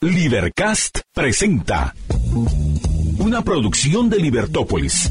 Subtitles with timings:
[0.00, 1.92] Libercast presenta
[3.18, 5.10] una producción de Libertópolis.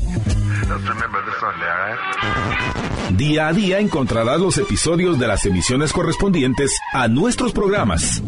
[3.17, 8.23] Día a día encontrarás los episodios de las emisiones correspondientes a nuestros programas.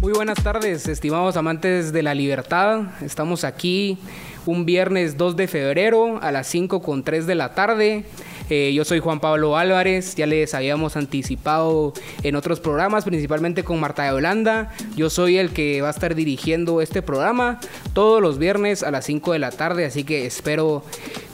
[0.00, 3.02] Muy buenas tardes, estimados amantes de la libertad.
[3.02, 3.98] Estamos aquí
[4.48, 8.04] un viernes 2 de febrero a las 5 con 3 de la tarde.
[8.48, 13.78] Eh, yo soy Juan Pablo Álvarez, ya les habíamos anticipado en otros programas, principalmente con
[13.78, 14.72] Marta de Holanda.
[14.96, 17.60] Yo soy el que va a estar dirigiendo este programa
[17.92, 20.82] todos los viernes a las 5 de la tarde, así que espero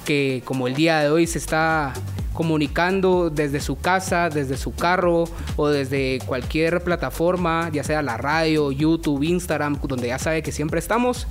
[0.05, 1.95] que como el día de hoy se está
[2.33, 8.73] comunicando desde su casa, desde su carro o desde cualquier plataforma, ya sea la radio,
[8.73, 11.29] YouTube, Instagram, donde ya sabe que siempre estamos.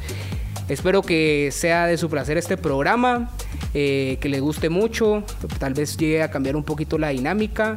[0.69, 3.29] Espero que sea de su placer este programa,
[3.73, 5.23] eh, que le guste mucho,
[5.59, 7.75] tal vez llegue a cambiar un poquito la dinámica,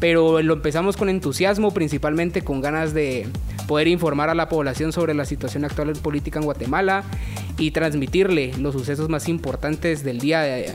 [0.00, 3.28] pero lo empezamos con entusiasmo, principalmente con ganas de
[3.68, 7.04] poder informar a la población sobre la situación actual política en Guatemala
[7.58, 10.72] y transmitirle los sucesos más importantes del día de,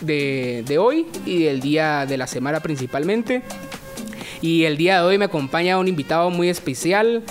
[0.00, 3.42] de, de hoy y del día de la semana principalmente.
[4.42, 7.22] Y el día de hoy me acompaña un invitado muy especial,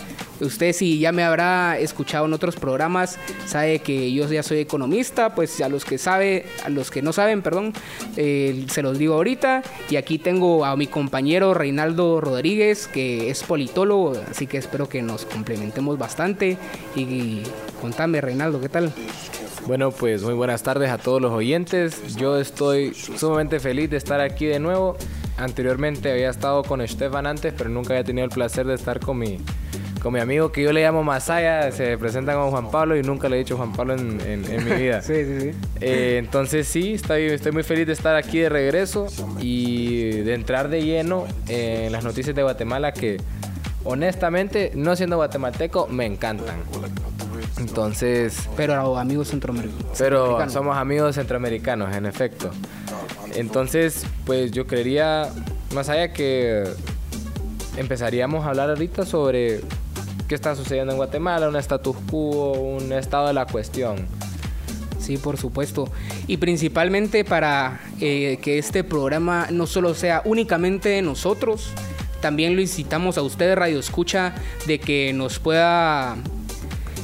[0.42, 5.36] Usted si ya me habrá escuchado en otros programas, sabe que yo ya soy economista,
[5.36, 7.74] pues a los que sabe, a los que no saben, perdón,
[8.16, 9.64] eh, se los digo ahorita.
[9.90, 15.02] Y aquí tengo a mi compañero Reinaldo Rodríguez, que es politólogo, así que espero que
[15.02, 16.58] nos complementemos bastante.
[16.96, 17.44] Y, y
[17.82, 18.94] contame, Reinaldo, ¿qué tal?
[19.68, 22.16] Bueno, pues muy buenas tardes a todos los oyentes.
[22.16, 24.98] Yo estoy sumamente feliz de estar aquí de nuevo.
[25.38, 29.20] Anteriormente había estado con Estefan antes, pero nunca había tenido el placer de estar con
[29.20, 29.38] mi
[30.02, 33.30] con mi amigo que yo le llamo Masaya, se presenta como Juan Pablo y nunca
[33.30, 35.02] le he dicho Juan Pablo en, en, en mi vida.
[35.04, 35.52] sí, sí, sí.
[35.82, 39.08] Eh, entonces sí, estoy, estoy muy feliz de estar aquí de regreso
[39.40, 43.18] y de entrar de lleno en las noticias de Guatemala que
[43.84, 46.58] honestamente, no siendo guatemalteco, me encantan.
[47.58, 48.50] Entonces...
[48.56, 49.98] Pero amigos centroamericanos.
[49.98, 52.52] Pero somos amigos centroamericanos, en efecto.
[53.36, 55.30] Entonces, pues yo creería,
[55.74, 56.64] más allá que
[57.78, 59.62] empezaríamos a hablar ahorita sobre
[60.30, 64.06] qué está sucediendo en Guatemala, un status quo, un estado de la cuestión.
[65.00, 65.92] Sí, por supuesto.
[66.28, 71.72] Y principalmente para eh, que este programa no solo sea únicamente de nosotros,
[72.22, 74.36] también lo incitamos a usted, Radio Escucha,
[74.68, 76.16] de que nos pueda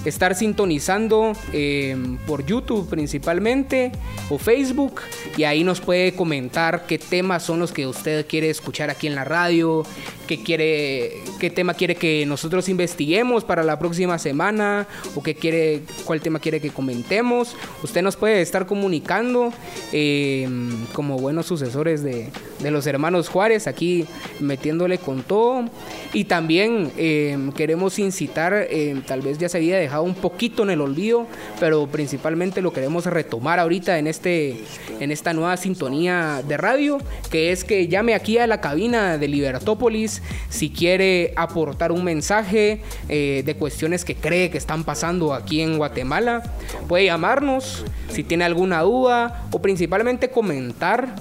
[0.05, 3.91] estar sintonizando eh, por YouTube principalmente
[4.29, 5.01] o Facebook
[5.37, 9.15] y ahí nos puede comentar qué temas son los que usted quiere escuchar aquí en
[9.15, 9.83] la radio,
[10.27, 15.81] qué quiere, qué tema quiere que nosotros investiguemos para la próxima semana o qué quiere,
[16.05, 17.55] cuál tema quiere que comentemos.
[17.83, 19.51] Usted nos puede estar comunicando
[19.91, 20.47] eh,
[20.93, 22.29] como buenos sucesores de,
[22.59, 24.05] de, los hermanos Juárez, aquí
[24.39, 25.65] metiéndole con todo.
[26.13, 30.69] Y también eh, queremos incitar, eh, tal vez ya se había dejado un poquito en
[30.69, 31.27] el olvido,
[31.59, 34.63] pero principalmente lo queremos retomar ahorita en, este,
[34.99, 36.99] en esta nueva sintonía de radio,
[37.29, 42.81] que es que llame aquí a la cabina de Libertópolis si quiere aportar un mensaje
[43.09, 46.43] eh, de cuestiones que cree que están pasando aquí en Guatemala.
[46.87, 51.15] Puede llamarnos si tiene alguna duda o principalmente comentar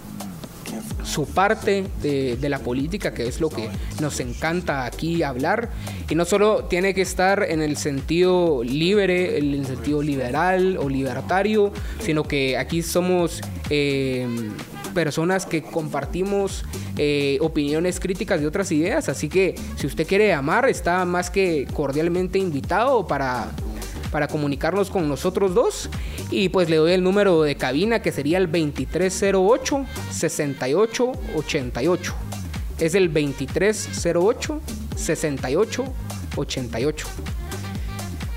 [1.04, 3.68] su parte de, la política, que es lo que
[4.00, 5.70] nos encanta aquí hablar.
[6.08, 10.88] Y no solo tiene que estar en el sentido libre, en el sentido liberal o
[10.88, 14.26] libertario, sino que aquí somos eh,
[14.94, 16.64] personas que compartimos
[16.96, 19.08] eh, opiniones críticas de otras ideas.
[19.08, 23.50] Así que si usted quiere llamar, está más que cordialmente invitado para
[24.14, 25.90] para comunicarnos con nosotros dos.
[26.30, 32.14] Y pues le doy el número de cabina que sería el 2308 6888.
[32.78, 34.60] Es el 2308
[34.94, 37.06] 6888.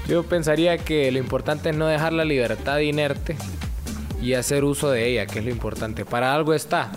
[0.08, 3.36] Yo pensaría que lo importante es no dejar la libertad inerte
[4.20, 6.06] y hacer uso de ella, que es lo importante.
[6.06, 6.90] Para algo está.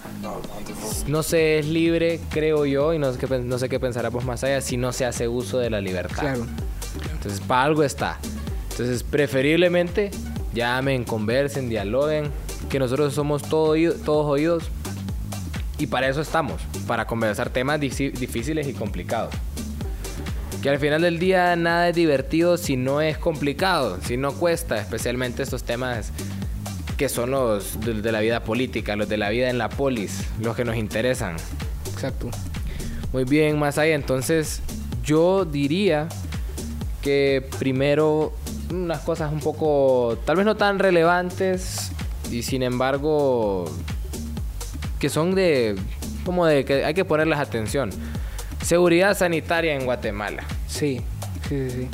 [1.06, 4.42] No se es libre, creo yo, y no sé qué, no sé qué pensaremos más
[4.42, 6.22] allá si no se hace uso de la libertad.
[6.22, 6.46] Claro.
[7.12, 8.18] Entonces, para algo está.
[8.80, 10.10] Entonces, preferiblemente,
[10.54, 12.30] llamen, conversen, dialoguen,
[12.70, 14.70] que nosotros somos todo oído, todos oídos
[15.76, 19.34] y para eso estamos, para conversar temas difíciles y complicados.
[20.62, 24.78] Que al final del día nada es divertido si no es complicado, si no cuesta,
[24.78, 26.10] especialmente estos temas
[26.96, 30.24] que son los de, de la vida política, los de la vida en la polis,
[30.40, 31.36] los que nos interesan.
[31.92, 32.30] Exacto.
[33.12, 34.62] Muy bien, más allá, entonces
[35.04, 36.08] yo diría
[37.02, 38.32] que primero
[38.70, 41.92] unas cosas un poco, tal vez no tan relevantes,
[42.30, 43.64] y sin embargo
[44.98, 45.76] que son de
[46.24, 47.90] como de que hay que ponerles atención.
[48.62, 50.44] Seguridad sanitaria en Guatemala.
[50.68, 51.00] Sí,
[51.48, 51.70] sí, sí.
[51.70, 51.88] sí.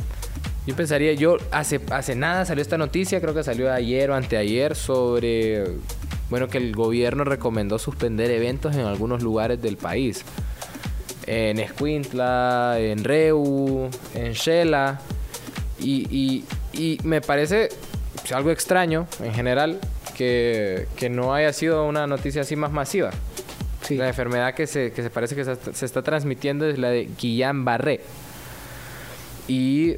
[0.66, 4.74] Yo pensaría, yo hace, hace nada salió esta noticia, creo que salió ayer o anteayer,
[4.74, 5.64] sobre,
[6.28, 10.24] bueno, que el gobierno recomendó suspender eventos en algunos lugares del país.
[11.28, 15.00] En Escuintla, en Reu, en Shela.
[15.78, 16.44] Y, y,
[16.76, 17.68] y me parece
[18.14, 19.80] pues, algo extraño en general
[20.14, 23.10] que, que, no haya sido una noticia así más masiva.
[23.82, 23.96] Sí.
[23.96, 27.08] La enfermedad que se, que se parece que se, se está transmitiendo es la de
[27.08, 28.00] Guillain-Barré.
[29.48, 29.96] Y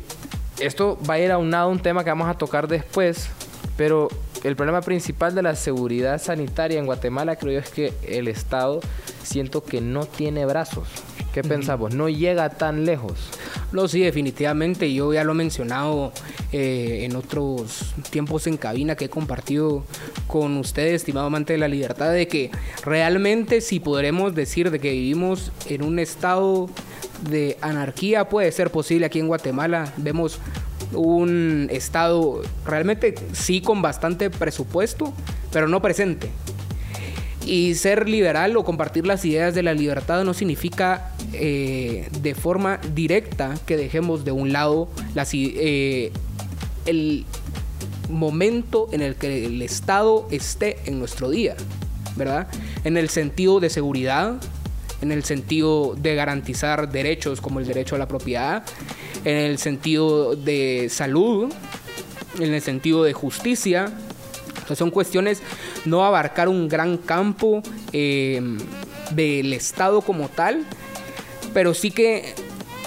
[0.61, 3.29] esto va a ir aunado a un tema que vamos a tocar después,
[3.77, 4.09] pero
[4.45, 8.81] el problema principal de la seguridad sanitaria en Guatemala creo yo es que el Estado
[9.23, 10.89] siento que no tiene brazos.
[11.33, 11.95] ¿Qué pensamos?
[11.95, 13.29] No llega tan lejos.
[13.71, 14.93] No, sí, definitivamente.
[14.93, 16.13] Yo ya lo he mencionado
[16.53, 19.85] eh, en otros tiempos en cabina que he compartido
[20.27, 22.51] con ustedes, estimado amante de la libertad, de que
[22.85, 26.71] realmente si podremos decir de que vivimos en un estado
[27.29, 29.93] de anarquía, puede ser posible aquí en Guatemala.
[29.99, 30.41] Vemos
[30.93, 35.13] un estado realmente sí con bastante presupuesto,
[35.53, 36.31] pero no presente.
[37.47, 42.79] Y ser liberal o compartir las ideas de la libertad no significa eh, de forma
[42.95, 44.89] directa que dejemos de un lado
[45.33, 46.13] eh,
[46.85, 47.25] el
[48.11, 51.55] momento en el que el Estado esté en nuestro día,
[52.17, 52.49] ¿verdad?
[52.85, 54.37] En el sentido de seguridad,
[55.01, 58.65] en el sentido de garantizar derechos como el derecho a la propiedad,
[59.25, 61.53] en el sentido de salud,
[62.39, 63.93] en el sentido de justicia,
[64.75, 65.43] son cuestiones
[65.85, 67.63] no abarcar un gran campo
[67.93, 68.41] eh,
[69.13, 70.65] del Estado como tal,
[71.55, 72.35] pero sí que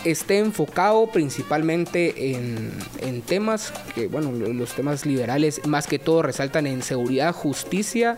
[0.04, 2.72] esté enfocado principalmente en,
[3.02, 8.18] en, temas que, bueno, los temas liberales más que todo resaltan en seguridad, justicia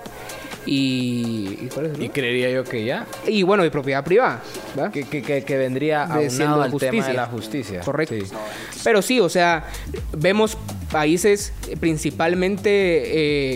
[0.66, 1.58] y...
[1.62, 3.06] ¿Y, cuál es y creería yo que ya.
[3.28, 4.42] Y bueno, de propiedad privada.
[4.92, 6.92] Que, que, que, vendría aunado al justicia.
[6.92, 7.80] tema de la justicia.
[7.82, 8.16] Correcto.
[8.16, 8.34] Sí.
[8.84, 9.66] Pero sí, o sea,
[10.18, 10.58] vemos
[10.92, 12.70] países principalmente,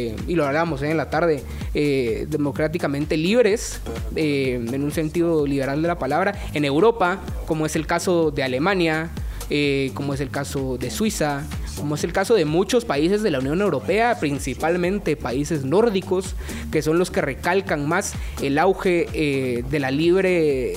[0.10, 1.44] eh, y lo hablamos eh, en la tarde,
[1.74, 3.80] eh, democráticamente libres,
[4.16, 8.44] eh, en un sentido liberal de la palabra, en Europa, como es el caso de
[8.44, 9.12] Alemania,
[9.50, 11.44] eh, como es el caso de Suiza,
[11.78, 16.36] como es el caso de muchos países de la Unión Europea, principalmente países nórdicos,
[16.72, 20.76] que son los que recalcan más el auge eh, de la libre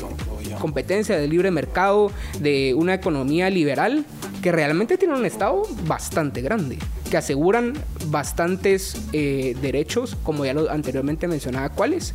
[0.60, 4.04] competencia, del libre mercado, de una economía liberal,
[4.42, 6.78] que realmente tiene un Estado bastante grande,
[7.10, 7.74] que aseguran
[8.06, 12.14] bastantes eh, derechos, como ya lo anteriormente mencionaba, cuáles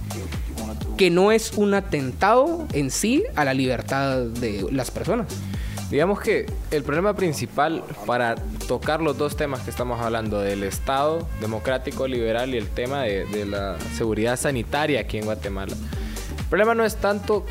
[0.98, 5.28] que no es un atentado en sí a la libertad de las personas.
[5.95, 8.36] Digamos que el problema principal para
[8.68, 13.45] tocar los dos temas que estamos hablando, del Estado democrático liberal y el tema de,
[13.45, 15.74] la seguridad sanitaria aquí en Guatemala,
[16.38, 17.45] el problema no es tanto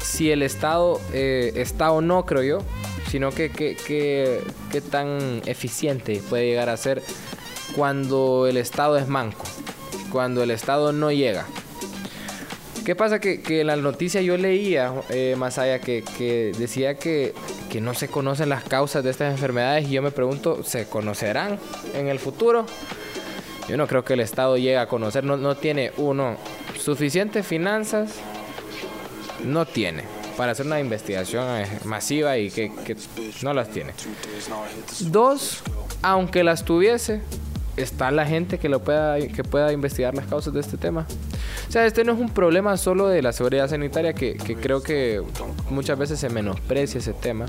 [0.00, 2.58] si el Estado eh, está o no, creo yo,
[3.08, 7.02] sino que qué tan eficiente puede llegar a ser
[7.74, 9.46] cuando el Estado es manco,
[10.12, 11.44] cuando el Estado no llega.
[12.84, 13.18] ¿Qué pasa?
[13.18, 17.34] Que, en la noticia yo leía, eh, más allá, que decía que,
[17.70, 21.58] que, no se conocen las causas de estas enfermedades y yo me pregunto, ¿se conocerán
[21.94, 22.66] en el futuro?
[23.68, 26.36] Yo no creo que el Estado llegue a conocer, no, no tiene uno
[26.78, 28.14] suficientes finanzas,
[29.44, 30.04] no tiene
[30.36, 32.96] para hacer una investigación eh, masiva y que, que
[33.42, 33.92] no las tiene.
[35.00, 35.62] Dos,
[36.00, 37.20] aunque las tuviese,
[37.76, 41.06] está la gente que lo pueda que pueda investigar las causas de este tema.
[41.70, 45.22] O sea, este no es un problema solo de la seguridad sanitaria, que, creo que
[45.70, 47.46] muchas veces se menosprecia ese tema.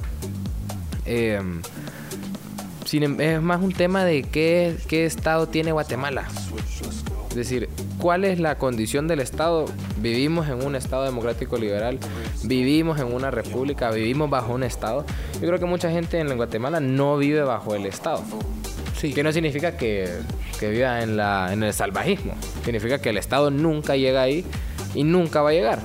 [1.08, 1.42] Eh,
[2.86, 6.28] sin, es más un tema de qué, qué estado tiene Guatemala.
[7.30, 9.66] Es decir, ¿cuál es la condición del Estado?
[9.98, 11.98] Vivimos en un Estado democrático liberal,
[12.44, 15.04] vivimos en una república, vivimos bajo un Estado.
[15.42, 18.22] Yo creo que mucha gente en Guatemala no vive bajo el Estado.
[19.02, 19.14] Sí.
[19.14, 20.08] Que no significa que,
[20.60, 22.36] que viva en, la, en el salvajismo.
[22.64, 24.46] Significa que el Estado nunca llega ahí
[24.94, 25.80] y nunca va a llegar.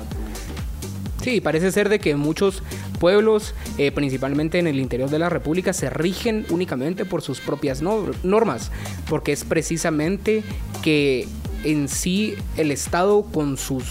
[1.23, 2.63] Sí, parece ser de que muchos
[3.01, 7.81] pueblos, eh, principalmente en el interior de la República, se rigen únicamente por sus propias
[7.81, 8.71] no normas,
[9.09, 10.45] porque es precisamente
[10.83, 11.27] que
[11.65, 13.85] en sí el Estado con sus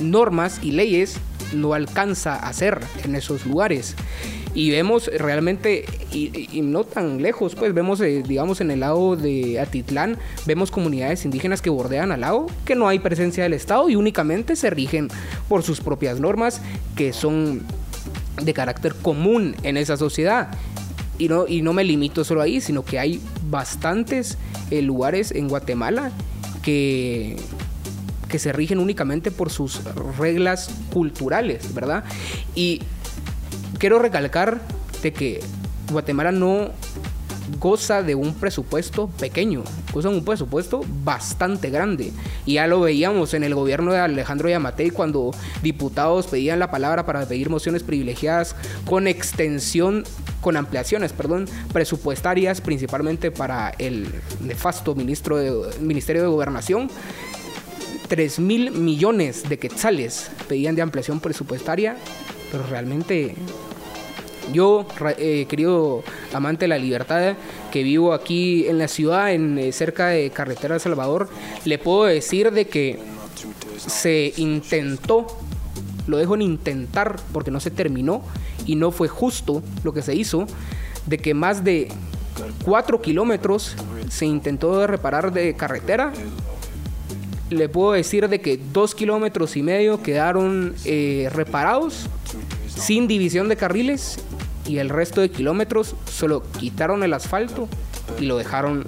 [0.00, 1.16] normas y leyes
[1.52, 3.96] no alcanza a hacer en esos lugares
[4.54, 9.58] y vemos realmente, y, no tan lejos, pues vemos, eh, digamos, en el lado de
[9.60, 13.96] Atitlán, vemos comunidades indígenas que bordean al lago, que no hay presencia del Estado y
[13.96, 15.08] únicamente se rigen
[15.48, 16.60] por sus propias normas
[16.96, 17.62] que son
[18.42, 20.50] de carácter común en esa sociedad.
[21.18, 24.38] Y no, y no me limito solo ahí, sino que hay bastantes
[24.70, 26.10] eh, lugares en Guatemala
[26.62, 27.36] que,
[28.28, 29.82] que se rigen únicamente por sus
[30.18, 32.04] reglas culturales, ¿verdad?
[32.54, 32.82] Y
[33.82, 34.60] quiero recalcar
[35.02, 35.40] de que
[35.90, 36.70] Guatemala no
[37.58, 42.12] goza de un presupuesto pequeño, goza de un presupuesto bastante grande.
[42.46, 45.32] Y ya lo veíamos en el gobierno de Alejandro Yamatei cuando
[45.64, 48.54] diputados pedían la palabra para pedir mociones privilegiadas
[48.86, 50.04] con extensión,
[50.40, 54.06] con ampliaciones, perdón, presupuestarias, principalmente para el
[54.38, 56.88] nefasto ministro de, Ministerio de Gobernación.
[58.06, 61.96] 3 mil millones de quetzales pedían de ampliación presupuestaria,
[62.52, 63.34] pero realmente
[64.52, 66.04] yo, eh, querido
[66.34, 67.34] amante de la libertad,
[67.72, 71.30] que vivo aquí en la ciudad, en, eh, cerca de Carretera de Salvador,
[71.64, 72.98] le puedo decir de que
[73.78, 75.26] se intentó,
[76.06, 78.22] lo dejo en intentar porque no se terminó
[78.66, 80.46] y no fue justo lo que se hizo,
[81.06, 81.88] de que más de
[82.64, 83.74] 4 kilómetros
[84.10, 86.12] se intentó reparar de carretera.
[87.48, 92.08] Le puedo decir de que dos kilómetros y medio quedaron eh, reparados
[92.82, 94.18] sin división de carriles
[94.66, 97.68] y el resto de kilómetros solo quitaron el asfalto
[98.18, 98.84] y lo dejaron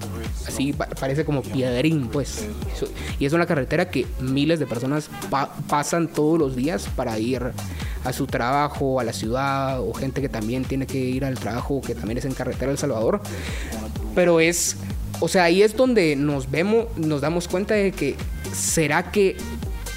[0.47, 2.47] así, parece como piedrín, pues.
[3.19, 5.09] Y es una carretera que miles de personas
[5.69, 7.53] pasan todos los días para ir
[8.05, 11.81] a su trabajo, a la ciudad, o gente que también tiene que ir al trabajo,
[11.81, 13.21] que también es en carretera El Salvador.
[14.15, 14.77] Pero es,
[15.21, 18.17] o sea, ahí es donde nos vemos, nos damos cuenta de que
[18.53, 19.37] será que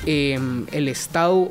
[0.06, 1.50] em, el Estado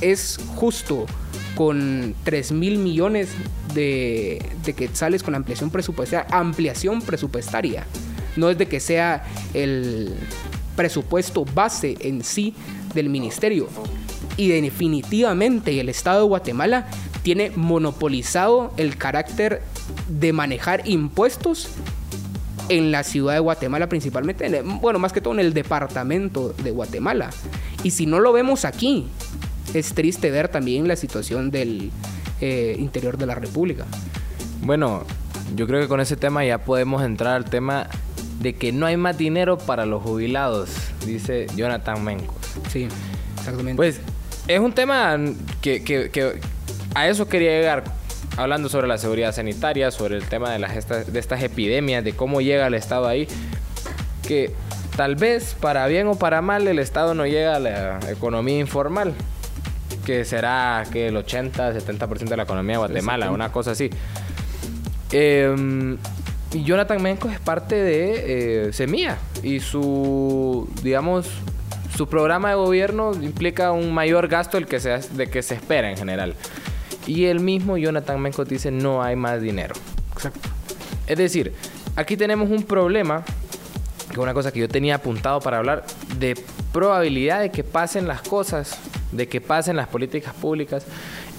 [0.00, 1.06] es justo
[1.54, 3.28] con 3 mil millones
[3.74, 6.26] de, de quetzales con ampliación presupuestaria.
[6.30, 7.86] Ampliación presupuestaria.
[8.36, 9.24] No es de que sea
[9.54, 10.14] el
[10.76, 12.54] presupuesto base en sí
[12.94, 13.68] del ministerio.
[14.36, 16.88] Y definitivamente el Estado de Guatemala
[17.22, 19.62] tiene monopolizado el carácter
[20.08, 21.68] de manejar impuestos
[22.68, 27.30] en la ciudad de Guatemala principalmente, bueno, más que todo en el departamento de Guatemala.
[27.82, 29.06] Y si no lo vemos aquí,
[29.74, 31.90] es triste ver también la situación del
[32.40, 33.84] eh, interior de la República.
[34.62, 35.04] Bueno,
[35.54, 37.88] yo creo que con ese tema ya podemos entrar al tema
[38.40, 40.70] de que no hay más dinero para los jubilados,
[41.04, 42.36] dice Jonathan Mencos.
[42.70, 42.88] Sí,
[43.38, 43.76] exactamente.
[43.76, 44.00] Pues
[44.48, 45.18] es un tema
[45.60, 46.40] que, que,
[46.94, 47.84] a eso quería llegar,
[48.36, 52.12] hablando sobre la seguridad sanitaria, sobre el tema de, las, estas, de estas epidemias, de
[52.12, 53.28] cómo llega el Estado ahí,
[54.26, 54.52] que
[54.96, 59.14] tal vez para bien o para mal el Estado no llega a la economía informal
[60.06, 63.90] que será que el 80, 70% de la economía de Guatemala, una cosa así.
[65.10, 65.96] Eh,
[66.52, 71.28] Jonathan Menco es parte de eh, Semilla y su, digamos,
[71.96, 75.90] su programa de gobierno implica un mayor gasto del que se, de que se espera
[75.90, 76.34] en general.
[77.08, 79.74] Y el mismo Jonathan Menco dice no hay más dinero.
[80.12, 80.48] Exacto.
[81.08, 81.52] Es decir,
[81.96, 83.24] aquí tenemos un problema,
[84.06, 85.84] que es una cosa que yo tenía apuntado para hablar,
[86.20, 86.40] de
[86.72, 88.78] probabilidad de que pasen las cosas
[89.12, 90.84] de que pasen las políticas públicas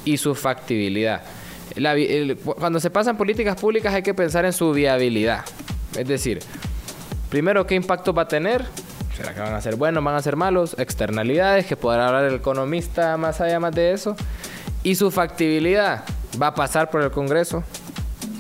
[0.06, 1.22] y su factibilidad.
[2.60, 5.44] cuando se pasan políticas públicas hay que pensar en su viabilidad.
[5.98, 6.40] Es decir,
[7.30, 8.66] primero, ¿qué impacto va a tener?
[9.16, 10.76] ¿Será que van a ser buenos, van a ser malos?
[10.78, 14.16] Externalidades, que podrá hablar el economista más allá más de eso.
[14.84, 16.04] Y su factibilidad,
[16.42, 17.64] ¿va a pasar por el Congreso?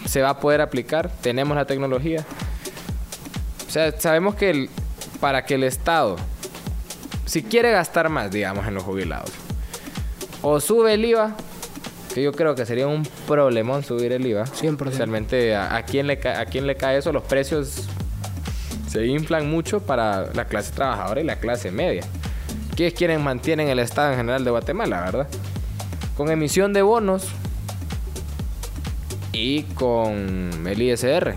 [0.05, 1.09] ¿Se va a poder aplicar?
[1.21, 2.23] ¿Tenemos la tecnología?
[3.67, 4.69] O sea, sabemos que
[5.19, 6.15] para que el Estado
[7.27, 9.29] si quiere gastar más, digamos, en los jubilados,
[10.41, 11.35] o sube el IVA,
[12.13, 14.45] que yo creo que sería un problemón subir el IVA.
[14.47, 14.87] Siempre.
[14.87, 17.87] Especialmente a, a, quién le a quién le cae eso, los precios
[18.89, 22.03] se inflan mucho para la clase trabajadora y la clase media.
[22.75, 25.27] Que es quienes mantienen el Estado en general de Guatemala, ¿verdad?
[26.15, 27.27] Con emisión de bonos
[29.33, 31.35] y con el ISR.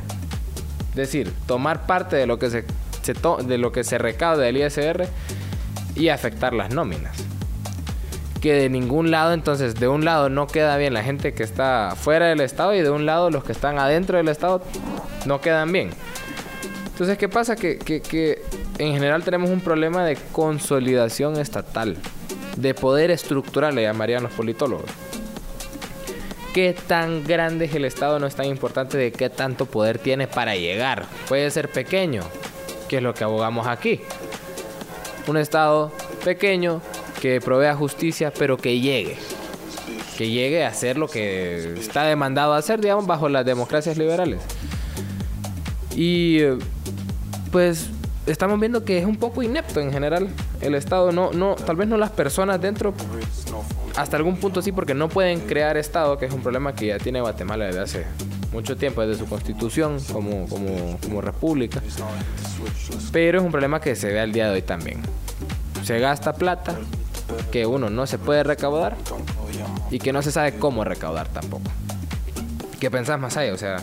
[0.90, 2.64] Es decir, tomar parte de lo que se,
[3.44, 5.09] de lo que se recauda del ISR
[6.00, 7.14] y afectar las nóminas.
[8.40, 11.95] Que de ningún lado, entonces, de un lado no queda bien la gente que está
[11.95, 14.62] fuera del Estado y de un lado los que están adentro del Estado
[15.26, 15.90] no quedan bien.
[16.87, 17.54] Entonces, ¿qué pasa?
[17.54, 18.42] Que, que
[18.78, 21.99] en general tenemos un problema de consolidación estatal,
[22.57, 24.90] de poder estructural, le llamarían los politólogos.
[26.54, 28.19] ¿Qué tan grande es el Estado?
[28.19, 31.04] No es tan importante de qué tanto poder tiene para llegar.
[31.28, 32.23] Puede ser pequeño,
[32.88, 34.00] que es lo que abogamos aquí
[35.27, 35.93] un Estado
[36.25, 36.81] pequeño
[37.21, 39.17] que provea justicia, pero que llegue.
[40.17, 44.41] Que llegue a hacer lo que está demandado hacer, digamos, bajo las democracias liberales.
[45.95, 46.41] Y
[47.50, 47.91] pues
[48.27, 50.29] estamos viendo que es un poco inepto en general
[50.61, 51.12] el Estado.
[51.12, 52.95] No, no, tal vez no las personas dentro,
[53.97, 56.99] hasta algún punto sí, porque no pueden crear Estado, que es un problema que ya
[56.99, 58.07] tiene Guatemala desde hace
[58.52, 61.83] mucho tiempo, desde su constitución como, como, como república.
[63.12, 65.00] Pero es un problema que se ve al día de hoy también.
[65.85, 66.76] Se gasta plata
[67.52, 68.97] que uno no se puede recaudar
[69.90, 71.71] y que no se sabe cómo recaudar tampoco.
[72.78, 73.52] ¿Qué pensás más allá?
[73.52, 73.76] O sea,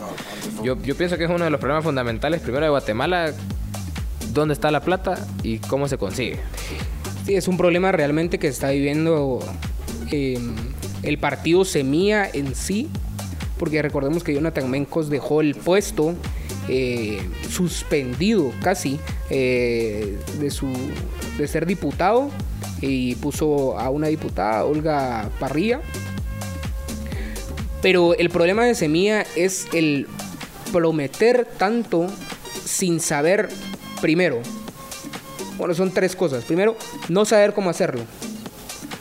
[0.62, 3.32] yo, yo pienso que es uno de los problemas fundamentales, primero de Guatemala,
[4.32, 6.40] dónde está la plata y cómo se consigue.
[7.24, 9.40] Sí, es un problema realmente que está viviendo
[10.10, 10.38] eh,
[11.02, 12.88] el partido Semilla en sí,
[13.58, 16.14] porque recordemos que Jonathan Mencos dejó el puesto
[16.68, 19.00] eh, suspendido casi
[19.30, 20.68] eh, de, su,
[21.38, 22.30] de ser diputado
[22.80, 25.80] y puso a una diputada, Olga Parrilla.
[27.80, 30.06] Pero el problema de Semilla es el
[30.72, 32.06] prometer tanto
[32.64, 33.48] sin saber
[34.00, 34.40] primero.
[35.56, 36.44] Bueno, son tres cosas.
[36.44, 36.76] Primero,
[37.08, 38.02] no saber cómo hacerlo.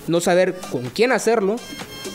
[0.08, 1.58] No saber con quién hacerlo,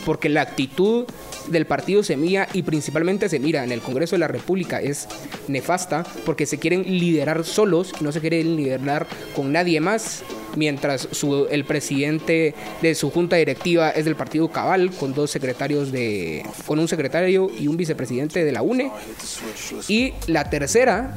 [0.05, 1.05] porque la actitud
[1.47, 4.81] del partido Semilla y principalmente se mira en el Congreso de la República.
[4.81, 5.07] Es
[5.47, 10.23] nefasta porque se quieren liderar solos no se quieren liderar con nadie más
[10.55, 15.91] mientras su, el presidente de su junta directiva es del partido Cabal con dos secretarios
[15.91, 18.91] de con un secretario y un vicepresidente de la UNE.
[19.87, 21.13] Y la tercera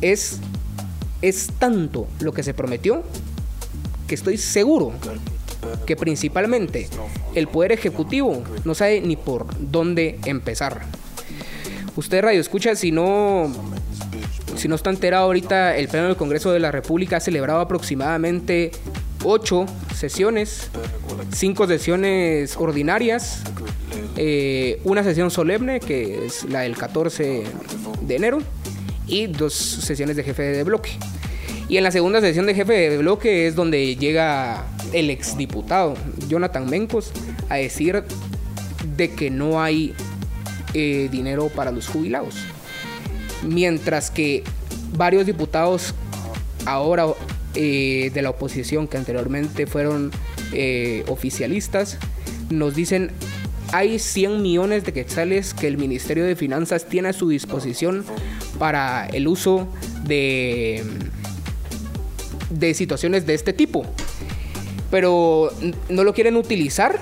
[0.00, 0.40] es
[1.22, 3.02] es tanto lo que se prometió
[4.06, 4.92] que estoy seguro
[5.86, 6.88] que principalmente
[7.34, 10.82] el Poder Ejecutivo no sabe ni por dónde empezar.
[11.96, 13.50] Usted, Radio Escucha, si no,
[14.56, 18.70] si no está enterado ahorita, el Pleno del Congreso de la República ha celebrado aproximadamente
[19.24, 20.70] ocho sesiones,
[21.32, 23.42] cinco sesiones ordinarias,
[24.16, 27.44] eh, una sesión solemne, que es la del 14
[28.02, 28.38] de enero,
[29.06, 30.90] y dos sesiones de jefe de bloque.
[31.68, 35.94] Y en la segunda sesión de jefe de bloque es donde llega el exdiputado
[36.28, 37.12] Jonathan Mencos
[37.48, 38.04] a decir
[38.96, 39.94] de que no hay
[40.74, 42.36] eh, dinero para los jubilados.
[43.42, 44.44] Mientras que
[44.92, 45.94] varios diputados
[46.66, 47.06] ahora
[47.54, 50.12] eh, de la oposición que anteriormente fueron
[50.52, 51.98] eh, oficialistas
[52.50, 53.10] nos dicen
[53.72, 58.04] hay 100 millones de quetzales que el Ministerio de Finanzas tiene a su disposición
[58.58, 59.66] para el uso
[60.04, 60.84] de
[62.50, 63.84] de situaciones de este tipo.
[64.90, 65.50] Pero
[65.88, 66.98] no lo quieren utilizar.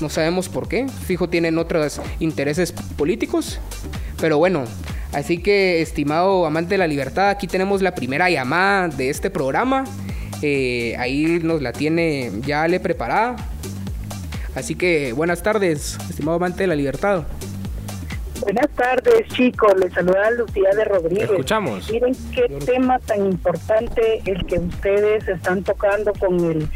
[0.00, 0.86] No sabemos por qué.
[0.88, 3.60] Fijo, tienen otros intereses políticos.
[4.20, 4.64] Pero bueno,
[5.12, 9.84] así que estimado amante de la libertad, aquí tenemos la primera llamada de este programa.
[10.42, 13.36] Eh, ahí nos la tiene ya le preparada.
[14.54, 17.24] Así que buenas tardes, estimado amante de la libertad.
[18.44, 19.72] Buenas tardes, chicos.
[19.80, 21.30] Les saluda Lucía de Rodríguez.
[21.30, 21.90] Escuchamos.
[21.90, 26.68] Miren qué tema tan importante el que ustedes están tocando con el,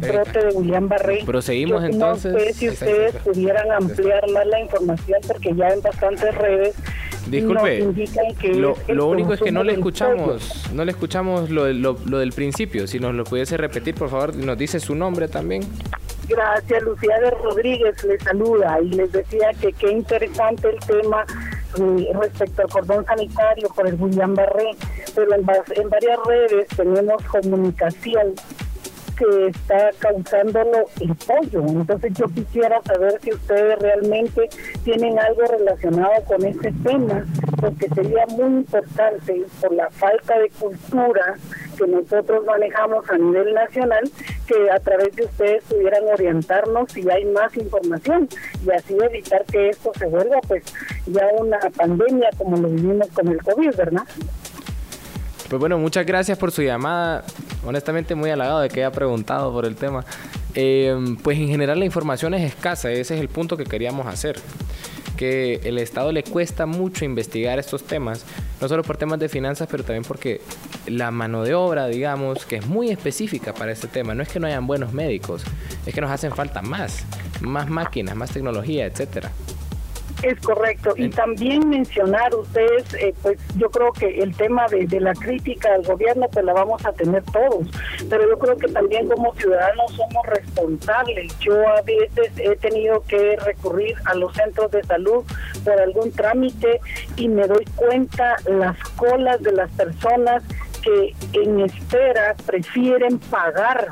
[0.00, 1.22] brote de William Barré.
[1.24, 2.32] Proseguimos entonces.
[2.32, 6.74] No sé si ustedes pudieran ampliar más la información porque ya en bastantes redes
[7.28, 7.78] Disculpe,
[8.88, 12.86] lo, único es que no le escuchamos, no le escuchamos lo, lo, del principio.
[12.86, 15.62] Si nos lo pudiese repetir, por favor, nos dice su nombre también.
[16.28, 21.24] Gracias, Lucía de Rodríguez les saluda y les decía que qué interesante el tema
[21.78, 24.70] eh, respecto al cordón sanitario por el William Barré,
[25.14, 25.44] pero en,
[25.76, 28.34] en varias redes tenemos comunicación
[29.16, 31.60] que está causándolo el pollo.
[31.66, 34.48] Entonces yo quisiera saber si ustedes realmente
[34.84, 37.24] tienen algo relacionado con este tema,
[37.60, 41.36] porque sería muy importante por la falta de cultura
[41.76, 44.10] que nosotros manejamos a nivel nacional,
[44.46, 48.28] que a través de ustedes pudieran orientarnos si hay más información
[48.64, 50.64] y así evitar que esto se vuelva pues
[51.06, 54.02] ya una pandemia como lo vivimos con el COVID, ¿verdad?
[55.48, 57.24] Pues bueno, muchas gracias por su llamada.
[57.66, 60.04] Honestamente muy halagado de que haya preguntado por el tema.
[60.54, 64.36] Eh, pues en general la información es escasa, ese es el punto que queríamos hacer.
[65.16, 68.24] Que el Estado le cuesta mucho investigar estos temas,
[68.60, 70.40] no solo por temas de finanzas, pero también porque
[70.86, 74.40] la mano de obra, digamos, que es muy específica para este tema, no es que
[74.40, 75.42] no hayan buenos médicos,
[75.86, 77.04] es que nos hacen falta más,
[77.40, 79.30] más máquinas, más tecnología, etcétera.
[80.24, 80.94] Es correcto.
[80.96, 85.82] Y también mencionar ustedes, eh, pues yo creo que el tema de, la crítica al
[85.82, 87.68] gobierno, pues la vamos a tener todos.
[88.08, 91.38] Pero yo creo que también como ciudadanos somos responsables.
[91.40, 95.24] Yo a veces he tenido que recurrir a los centros de salud
[95.62, 96.80] por algún trámite
[97.16, 100.42] y me doy cuenta las colas de las personas
[100.84, 103.88] que en espera prefieren pagar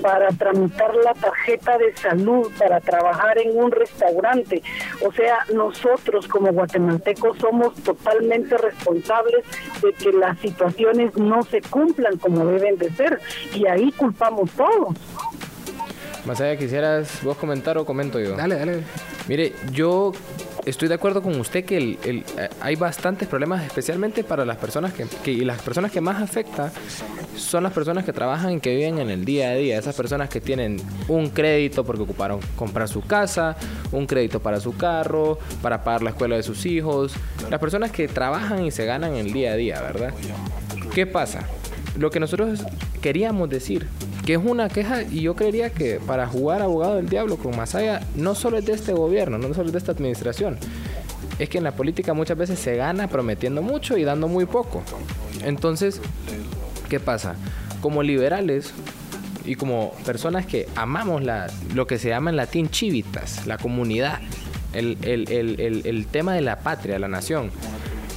[0.00, 4.62] para tramitar la tarjeta de salud, para trabajar en un restaurante.
[5.06, 9.44] O sea, nosotros como guatemaltecos somos totalmente responsables
[9.82, 13.20] de que las situaciones no se cumplan como deben de ser
[13.54, 14.96] y ahí culpamos todos.
[16.24, 18.36] Más allá, quisieras vos comentar o comento yo.
[18.36, 18.82] Dale, dale.
[19.26, 20.12] Mire, yo
[20.66, 24.92] estoy de acuerdo con usted que el, eh, hay bastantes problemas, especialmente para las personas
[24.92, 26.72] que, que, y las personas que más afecta
[27.36, 29.78] son las personas que trabajan y que viven en el día a día.
[29.78, 30.76] Esas personas que tienen
[31.08, 33.56] un crédito porque ocuparon comprar su casa,
[33.92, 37.12] un crédito para su carro, para pagar la escuela de sus hijos.
[37.50, 40.12] Las personas que trabajan y se ganan el día a día, ¿verdad?
[40.94, 41.46] ¿Qué pasa?
[41.96, 42.60] Lo que nosotros
[43.00, 43.86] queríamos decir
[44.30, 48.00] que es una queja y yo creería que para jugar abogado del diablo con Masaya
[48.14, 50.56] no solo es de este gobierno, no solo es de esta administración,
[51.40, 54.84] es que en la política muchas veces se gana prometiendo mucho y dando muy poco.
[55.42, 56.00] Entonces,
[56.88, 57.34] ¿qué pasa?
[57.80, 58.72] Como liberales
[59.44, 64.20] y como personas que amamos la, lo que se llama en latín chivitas, la comunidad,
[64.74, 67.50] el, el, el, el tema de la patria, la nación,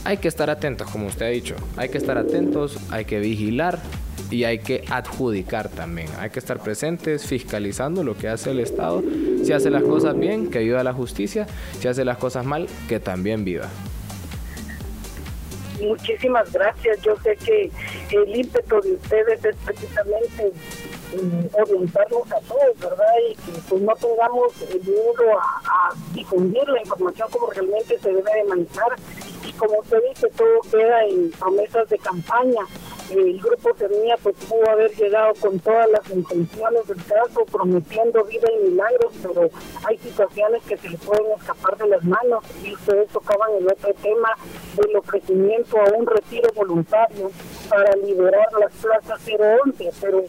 [0.06, 3.80] hay que estar atentos, como usted ha dicho, hay que estar atentos, hay que vigilar
[4.30, 6.08] y hay que adjudicar también.
[6.20, 9.04] Hay que estar presentes, fiscalizando lo que hace el Estado.
[9.44, 11.48] Si hace las cosas bien, que ayuda a la justicia.
[11.80, 13.70] Si hace las cosas mal, que también viva.
[15.82, 17.02] Muchísimas gracias.
[17.02, 17.72] Yo sé que
[18.12, 20.52] el ímpetu de ustedes es precisamente
[21.14, 23.14] eh, orientarnos a todos, ¿verdad?
[23.30, 28.32] Y que pues no tengamos miedo a, a difundir la información como realmente se debe
[28.36, 28.96] de manejar.
[29.46, 32.62] Y como usted dice, todo queda en promesas de campaña
[33.12, 38.48] el grupo Semilla pues pudo haber llegado con todas las intenciones del caso, prometiendo vida
[38.52, 39.50] y milagros, pero
[39.86, 43.94] hay situaciones que se le pueden escapar de las manos y ustedes tocaban el otro
[44.02, 44.30] tema
[44.76, 47.32] del ofrecimiento a un retiro voluntario
[47.70, 49.22] para liberar las plazas
[49.66, 50.24] 011, pero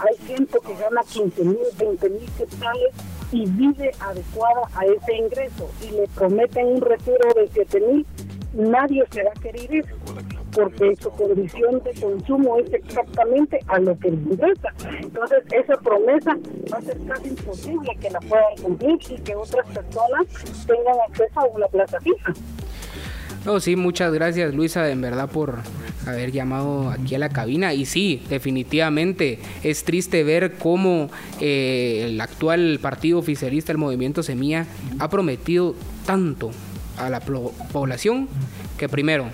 [0.00, 2.94] hay gente que gana 15 mil, 20 mil quetzales
[3.32, 8.06] y vive adecuada a ese ingreso y le prometen un retiro de 7 mil,
[8.52, 9.84] nadie se va a querer ir
[10.54, 14.68] porque su condición de consumo es exactamente a lo que le interesa.
[15.00, 16.36] Entonces, esa promesa
[16.72, 20.26] va a ser casi imposible que la puedan cumplir y que otras personas
[20.66, 22.32] tengan acceso a una plaza fija.
[23.44, 25.58] No, sí, muchas gracias Luisa, en verdad, por
[26.06, 27.74] haber llamado aquí a la cabina.
[27.74, 34.66] Y sí, definitivamente es triste ver cómo eh, el actual partido oficialista, el movimiento Semilla,
[34.98, 35.74] ha prometido
[36.06, 36.52] tanto
[36.96, 38.28] a la población
[38.78, 39.26] que primero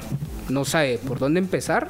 [0.50, 1.88] no sabe por dónde empezar.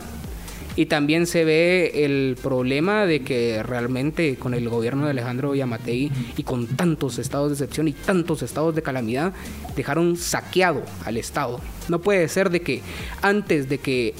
[0.76, 6.10] Y también se ve el problema de que realmente con el gobierno de Alejandro Yamatei
[6.36, 9.32] y con tantos estados de excepción y tantos estados de calamidad,
[9.76, 11.60] dejaron saqueado al Estado.
[11.88, 12.82] No puede ser de que
[13.20, 14.14] antes de que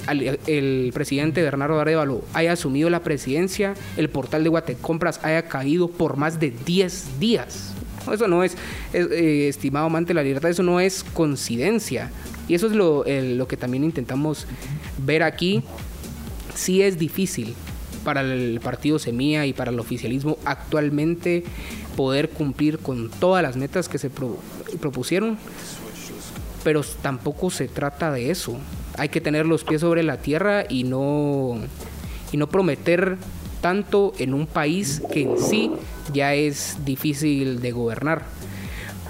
[0.47, 6.17] el presidente Bernardo Arevalo haya asumido la presidencia, el portal de Guatecompras haya caído por
[6.17, 7.75] más de 10 días.
[8.13, 8.57] Eso no es,
[8.93, 12.11] eh, estimado amante de la libertad, eso no es coincidencia.
[12.51, 14.45] Y eso es lo, lo que también intentamos
[14.99, 15.63] ver aquí.
[16.57, 17.55] Sí es difícil
[18.03, 21.45] para el partido Semilla y para el oficialismo actualmente
[21.97, 25.39] poder cumplir con todas las metas que se propusieron,
[26.65, 28.59] pero tampoco se trata de eso.
[28.99, 31.57] Hay que tener los pies sobre la tierra y no,
[32.33, 33.17] y no prometer
[33.61, 35.71] tanto en un país que en sí
[36.13, 38.40] ya es difícil de gobernar.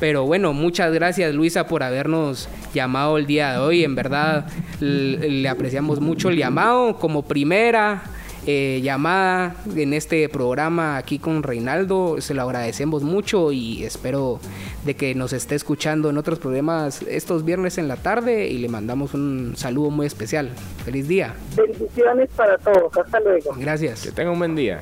[0.01, 3.85] Pero bueno, muchas gracias Luisa por habernos llamado el día de hoy.
[3.85, 4.47] En verdad
[4.81, 8.03] le apreciamos mucho el llamado como primera
[8.47, 12.19] eh, llamada en este programa aquí con Reinaldo.
[12.21, 14.41] Se lo agradecemos mucho y espero
[14.87, 18.71] de que nos esté escuchando en otros programas estos viernes en la tarde y le
[18.71, 20.49] mandamos un saludo muy especial.
[20.87, 21.35] Feliz día.
[21.55, 22.97] Bendiciones para todos.
[22.97, 23.55] Hasta luego.
[23.59, 24.05] Gracias.
[24.05, 24.81] Que tenga un buen día.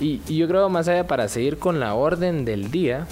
[0.00, 3.06] Y, y yo creo más allá para seguir con la orden del día.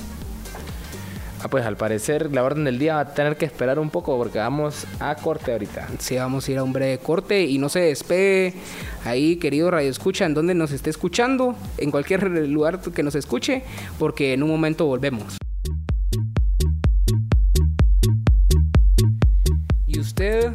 [1.41, 4.17] Ah, pues al parecer la orden del día va a tener que esperar un poco
[4.17, 5.87] porque vamos a corte ahorita.
[5.99, 8.55] Sí, vamos a ir a un breve corte y no se despegue
[9.05, 13.63] ahí, querido Radio Escucha, en donde nos esté escuchando, en cualquier lugar que nos escuche,
[14.01, 15.37] porque en un momento volvemos.
[19.87, 20.53] Y usted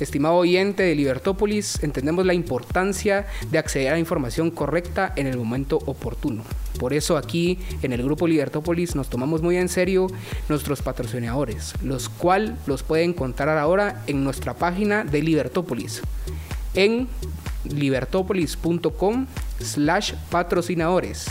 [0.00, 5.36] Estimado oyente de Libertópolis, entendemos la importancia de acceder a la información correcta en el
[5.36, 6.42] momento oportuno.
[6.80, 10.06] Por eso aquí en el grupo Libertópolis nos tomamos muy en serio
[10.48, 16.00] nuestros patrocinadores, los cuales los pueden encontrar ahora en nuestra página de Libertópolis,
[16.72, 17.06] en
[17.64, 19.26] libertópolis.com
[19.62, 21.26] slash patrocinadores.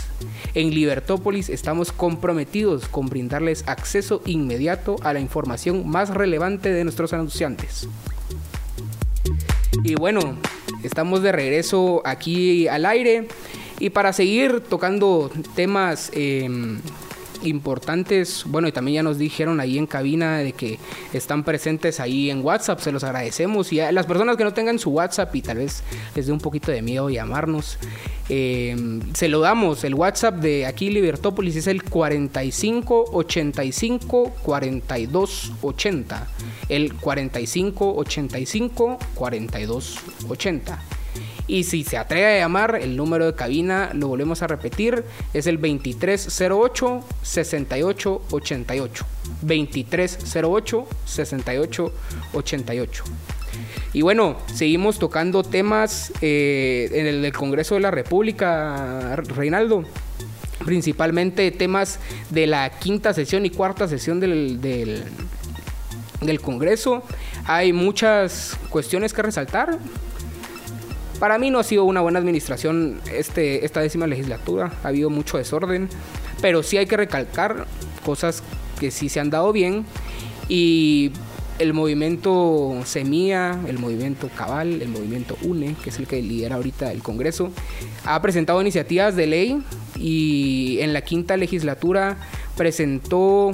[0.54, 7.12] En Libertópolis estamos comprometidos con brindarles acceso inmediato a la información más relevante de nuestros
[7.12, 7.88] anunciantes.
[9.82, 10.36] Y bueno,
[10.84, 13.26] estamos de regreso aquí al aire.
[13.80, 16.78] Y para seguir tocando temas em,
[17.42, 18.44] importantes.
[18.46, 20.78] Bueno, y también ya nos dijeron ahí en cabina de que
[21.12, 23.72] están presentes ahí en WhatsApp, se los agradecemos.
[23.72, 25.82] Y a las personas que no tengan su WhatsApp y tal vez
[26.14, 27.78] les dé un poquito de miedo llamarnos,
[28.28, 28.76] eh,
[29.14, 29.84] se lo damos.
[29.84, 36.28] El WhatsApp de aquí Libertópolis es el 45 85 42 80.
[36.68, 40.99] El 45 85 42 80.
[41.50, 45.02] Y si se atreve a llamar, el número de cabina, lo volvemos a repetir,
[45.34, 49.06] es el 2308 6888.
[49.42, 53.04] 2308 6888.
[53.92, 59.82] Y bueno, seguimos tocando temas eh, en el Congreso de la República, Reinaldo.
[60.64, 61.98] Principalmente temas
[62.30, 65.02] de la quinta sesión y cuarta sesión del, del,
[66.20, 67.02] del Congreso.
[67.46, 69.80] Hay muchas cuestiones que resaltar.
[71.20, 75.36] Para mí no ha sido una buena administración este, esta décima legislatura, ha habido mucho
[75.36, 75.90] desorden,
[76.40, 77.66] pero sí hay que recalcar
[78.06, 78.42] cosas
[78.80, 79.84] que sí se han dado bien
[80.48, 81.12] y
[81.58, 86.90] el movimiento Semilla, el movimiento Cabal, el movimiento UNE, que es el que lidera ahorita
[86.90, 87.52] el Congreso,
[88.06, 89.62] ha presentado iniciativas de ley
[89.96, 92.16] y en la quinta legislatura
[92.56, 93.52] presentó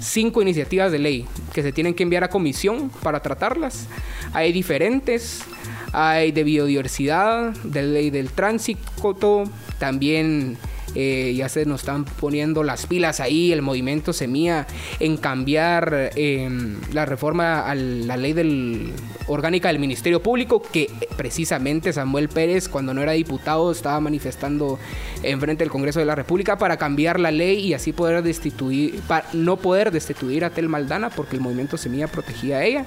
[0.00, 3.86] cinco iniciativas de ley que se tienen que enviar a comisión para tratarlas.
[4.32, 5.42] Hay diferentes,
[5.92, 9.44] hay de biodiversidad, de ley del tránsito,
[9.78, 10.56] también
[10.94, 14.66] eh, ya se nos están poniendo las pilas ahí, el movimiento Semilla,
[14.98, 18.92] en cambiar em, la reforma a la ley del,
[19.32, 24.78] orgánica del Ministerio Público, que precisamente Samuel Pérez, cuando no era diputado, estaba manifestando
[25.22, 29.00] en frente del Congreso de la República para cambiar la ley y así poder destituir,
[29.06, 32.84] para no poder destituir a Tel Maldana, porque el movimiento Semilla protegía a ella.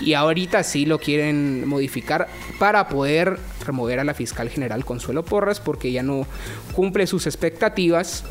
[0.00, 2.28] Y ahorita sí lo quieren modificar
[2.58, 6.26] para poder remover a la fiscal general Consuelo Porras, porque ya no
[6.74, 8.24] cumple sus expectativas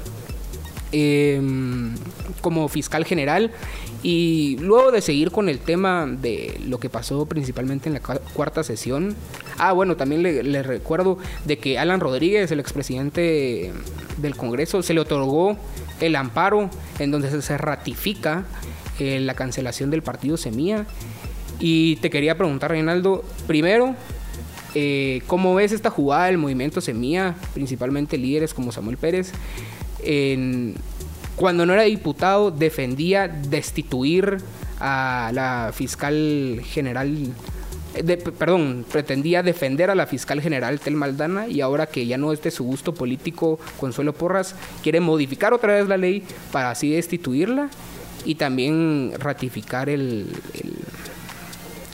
[0.91, 1.93] em,
[2.41, 3.51] como fiscal general.
[4.01, 8.61] Y luego de seguir con el tema de lo que pasó principalmente en la cuarta
[8.61, 9.15] sesión.
[9.57, 13.71] Ah, bueno, también le, recuerdo de que Alan Rodríguez, el expresidente
[14.17, 15.57] del Congreso, se le otorgó
[16.01, 18.43] el amparo en donde se ratifica
[18.99, 20.85] eh, la cancelación del partido Semilla.
[21.59, 23.95] Y te quería preguntar, Reinaldo, primero,
[24.75, 29.31] eh, ¿cómo ves esta jugada del movimiento Semilla, principalmente líderes como Samuel Pérez?
[30.03, 30.75] En,
[31.35, 34.37] cuando no era diputado defendía destituir
[34.79, 37.33] a la fiscal general,
[38.37, 42.41] perdón, pretendía defender a la fiscal general Tel Maldana y ahora que ya no es
[42.41, 47.69] de su gusto político Consuelo Porras, quiere modificar otra vez la ley para así destituirla
[48.25, 50.27] y también ratificar el,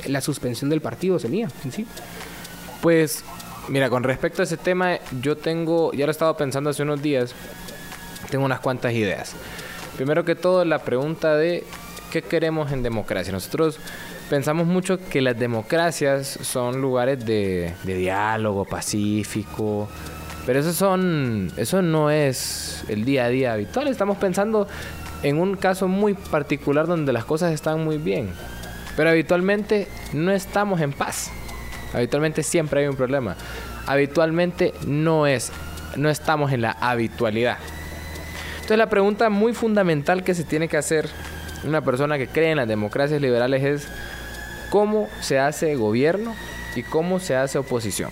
[0.08, 1.86] la suspensión del partido, Semilla, en sí.
[2.82, 3.24] Pues,
[3.68, 7.02] mira, con respecto a ese tema, yo tengo, ya lo he estado pensando hace unos
[7.02, 7.34] días,
[8.30, 9.36] tengo unas cuantas ideas.
[9.98, 11.66] Primero que todo, la pregunta de
[12.10, 13.32] qué queremos en democracia.
[13.32, 13.80] Nosotros
[14.30, 19.88] pensamos mucho que las democracias son lugares de, diálogo pacífico,
[20.46, 23.88] pero eso, son, eso no es el día a día habitual.
[23.88, 24.68] Estamos pensando
[25.24, 28.30] en un caso muy particular donde las cosas están muy bien,
[28.96, 31.32] pero habitualmente no estamos en paz.
[31.94, 33.36] Habitualmente siempre hay un problema.
[33.86, 35.52] Habitualmente no es,
[35.96, 37.58] no estamos en la habitualidad.
[38.56, 41.10] Entonces la pregunta muy fundamental que se tiene que hacer
[41.64, 43.88] una persona que cree en las democracias liberales es
[44.70, 46.36] cómo se hace gobierno
[46.76, 48.12] y cómo se hace oposición.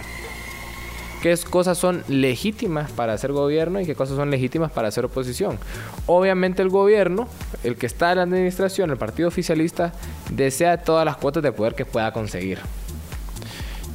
[1.21, 5.57] ¿Qué cosas son legítimas para hacer gobierno y qué cosas son legítimas para hacer oposición?
[6.05, 7.27] Obviamente el gobierno,
[7.63, 9.93] el que está en la administración, el partido oficialista,
[10.29, 12.59] desea todas las cuotas de poder que pueda conseguir.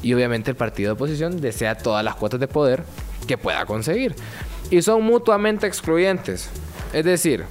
[0.03, 2.85] Y obviamente el partido de oposición desea todas las cuotas de poder
[3.27, 4.17] que pueda conseguir
[4.73, 6.49] y son mutuamente excluyentes.
[6.95, 7.45] Es decir,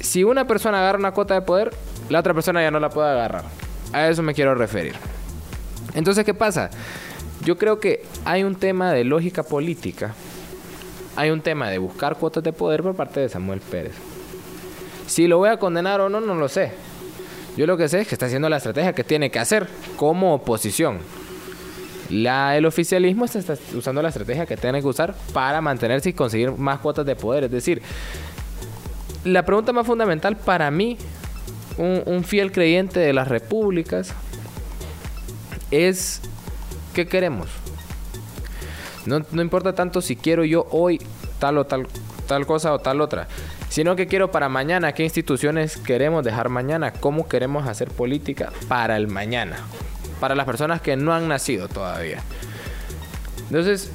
[0.00, 1.72] si una persona agarra una cuota de poder,
[2.08, 3.44] la otra persona ya no la puede agarrar.
[3.92, 4.94] A eso me quiero referir.
[5.94, 6.70] Entonces, ¿qué pasa?
[7.44, 10.14] Yo creo que hay un tema de lógica política,
[11.16, 13.92] hay un tema de buscar cuotas de poder por parte de Samuel Pérez.
[15.06, 16.72] Si lo voy a condenar o no, no lo sé.
[17.56, 20.34] Yo lo que sé es que está haciendo la estrategia que tiene que hacer como
[20.34, 20.98] oposición
[22.10, 26.78] el oficialismo está usando la estrategia que tiene que usar para mantenerse y conseguir más
[26.80, 27.44] cuotas de poder.
[27.44, 27.82] Es decir,
[29.24, 30.98] la pregunta más fundamental para mí,
[31.78, 34.14] un, fiel creyente de las repúblicas,
[35.70, 36.20] es
[36.94, 37.48] ¿qué queremos?
[39.06, 40.98] No, no, importa tanto si quiero yo hoy
[41.38, 41.86] tal o tal,
[42.26, 43.28] tal cosa o tal otra,
[43.74, 48.96] sino que quiero para mañana, qué instituciones queremos dejar mañana, cómo queremos hacer política para
[48.96, 49.56] el mañana
[50.20, 52.22] para las personas que no han nacido todavía.
[53.48, 53.90] Entonces,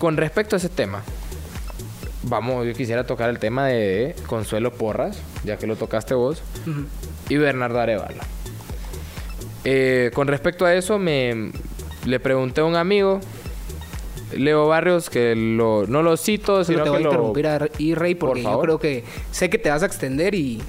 [0.00, 1.04] con respecto a ese tema,
[2.24, 6.42] vamos, yo quisiera tocar el tema de Consuelo Porras, ya que lo tocaste vos,
[7.28, 8.20] y Bernardo Arevalo.
[9.62, 11.52] Eh, con respecto a eso, me
[12.04, 13.20] le pregunté a un amigo,
[14.32, 17.10] Leo Barrios, que lo, no lo cito, sino te voy que a lo...
[17.10, 20.34] interrumpir a y Rey porque Por yo creo que sé que te vas a extender
[20.34, 20.60] y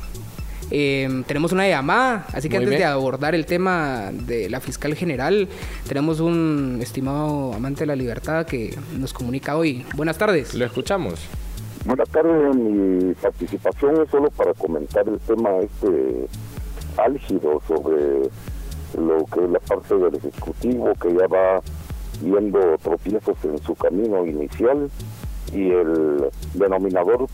[0.71, 4.95] eh, tenemos una llamada, así que Muy antes de abordar el tema de la fiscal
[4.95, 5.50] general,
[5.88, 9.86] tenemos un estimado amante de la libertad que nos comunica hoy.
[9.95, 10.54] Buenas tardes.
[10.54, 11.19] Lo escuchamos.
[11.84, 16.28] Buenas tardes, mi participación es solo para comentar el tema este
[16.97, 18.30] álgido sobre
[18.97, 21.62] lo que es la parte del Ejecutivo que ya va
[22.21, 24.89] viendo tropiezos en su camino inicial
[25.53, 27.27] y el denominador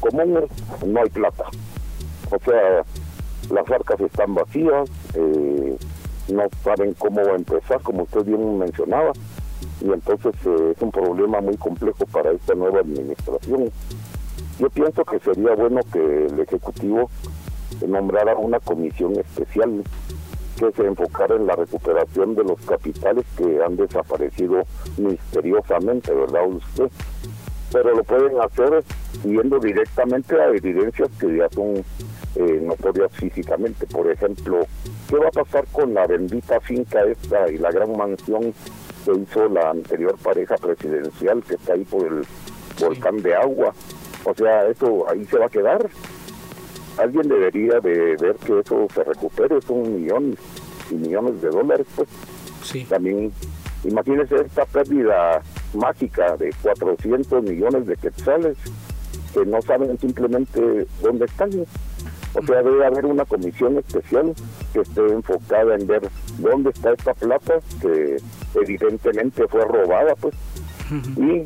[0.00, 1.44] común es no hay plata.
[2.30, 2.84] O sea,
[3.50, 5.76] las arcas están vacías, eh,
[6.28, 9.12] no saben cómo empezar, como usted bien mencionaba,
[9.80, 13.70] y entonces eh, es un problema muy complejo para esta nueva administración.
[14.58, 17.10] Yo pienso que sería bueno que el Ejecutivo
[17.86, 19.82] nombrara una comisión especial
[20.58, 24.64] que se enfocara en la recuperación de los capitales que han desaparecido
[24.96, 26.90] misteriosamente, ¿verdad usted?
[27.72, 28.82] Pero lo pueden hacer
[29.24, 31.84] yendo directamente a evidencias que ya son
[32.34, 33.86] eh, notorias físicamente.
[33.86, 34.66] Por ejemplo,
[35.08, 38.54] ¿qué va a pasar con la bendita finca esta y la gran mansión
[39.04, 42.26] que hizo la anterior pareja presidencial que está ahí por el
[42.80, 43.74] volcán de agua?
[44.24, 45.88] O sea, eso ahí se va a quedar.
[46.98, 50.38] Alguien debería de ver que eso se recupere, son millones
[50.90, 52.08] y millones de dólares, pues
[52.62, 52.84] Sí.
[52.84, 53.32] también
[53.84, 55.40] imagínense esta pérdida
[55.74, 58.56] mágica de 400 millones de quetzales
[59.32, 61.50] que no saben simplemente dónde están.
[62.34, 64.34] O sea, debe haber una comisión especial
[64.72, 66.02] que esté enfocada en ver
[66.38, 68.16] dónde está esta plata que
[68.54, 70.34] evidentemente fue robada, pues,
[71.16, 71.44] y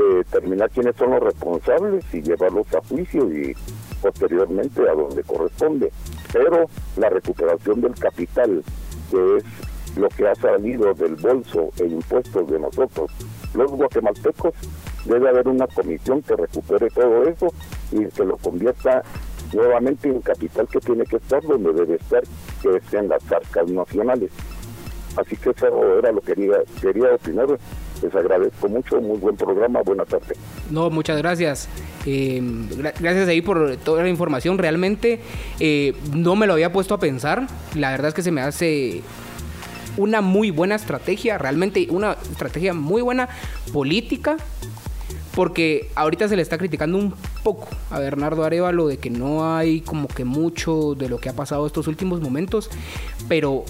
[0.00, 3.54] determinar quiénes son los responsables y llevarlos a juicio y
[4.00, 5.92] posteriormente a donde corresponde.
[6.32, 8.62] Pero la recuperación del capital,
[9.10, 9.44] que es
[9.96, 13.10] lo que ha salido del bolso e impuestos de nosotros,
[13.54, 14.54] los guatemaltecos,
[15.04, 17.46] debe haber una comisión que recupere todo eso
[17.92, 19.02] y que lo convierta
[19.52, 22.22] nuevamente en capital que tiene que estar donde debe estar,
[22.62, 24.30] que es en las arcas nacionales.
[25.16, 27.08] Así que eso era lo que quería, quería.
[28.02, 30.36] Les agradezco mucho, muy buen programa, buena tarde.
[30.70, 31.68] No, muchas gracias.
[32.04, 34.58] Eh, gra- gracias ahí por toda la información.
[34.58, 35.20] Realmente
[35.60, 37.46] eh, no me lo había puesto a pensar.
[37.74, 39.02] La verdad es que se me hace
[39.96, 43.30] una muy buena estrategia, realmente una estrategia muy buena
[43.72, 44.36] política,
[45.34, 49.80] porque ahorita se le está criticando un poco a Bernardo Arevalo de que no hay
[49.80, 52.70] como que mucho de lo que ha pasado estos últimos momentos,
[53.28, 53.64] pero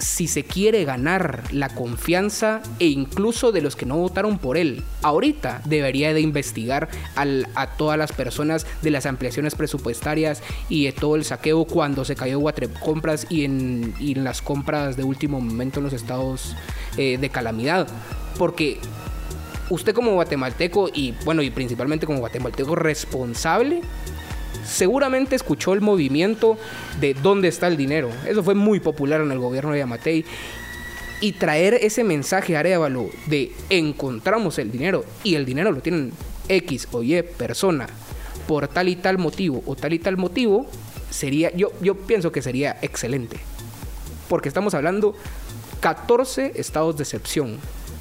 [0.00, 4.82] si se quiere ganar la confianza e incluso de los que no votaron por él,
[5.02, 11.16] ahorita debería de investigar a todas las personas de las ampliaciones presupuestarias y de todo
[11.16, 12.40] el saqueo cuando se cayó
[12.80, 16.56] Compras y en, y en las compras de último momento en los estados
[16.96, 17.86] eh, de calamidad.
[18.38, 18.78] Porque
[19.68, 23.82] usted como guatemalteco y bueno, y principalmente como guatemalteco responsable,
[24.64, 26.58] seguramente escuchó el movimiento
[27.00, 28.10] de dónde está el dinero.
[28.26, 30.24] Eso fue muy popular en el gobierno de Yamatei.
[31.22, 36.12] Y traer ese mensaje a Arevalo de encontramos el dinero y el dinero lo tienen
[36.48, 37.88] X o Y persona
[38.50, 40.66] por tal y tal motivo o tal y tal motivo,
[41.10, 43.38] sería, yo, yo pienso que sería excelente.
[44.28, 45.14] Porque estamos hablando
[45.80, 47.58] 14 estados de excepción,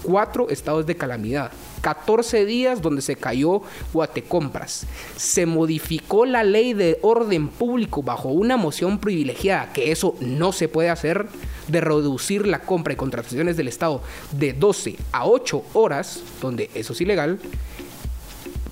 [0.09, 3.61] 4 estados de calamidad, 14 días donde se cayó
[3.93, 4.87] Guatecompras.
[5.15, 10.67] Se modificó la ley de orden público bajo una moción privilegiada, que eso no se
[10.67, 11.27] puede hacer,
[11.67, 16.93] de reducir la compra y contrataciones del Estado de 12 a 8 horas, donde eso
[16.93, 17.39] es ilegal,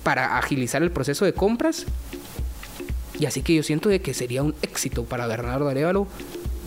[0.02, 1.86] para agilizar el proceso de compras.
[3.20, 6.08] Y así que yo siento de que sería un éxito para Bernardo Arevalo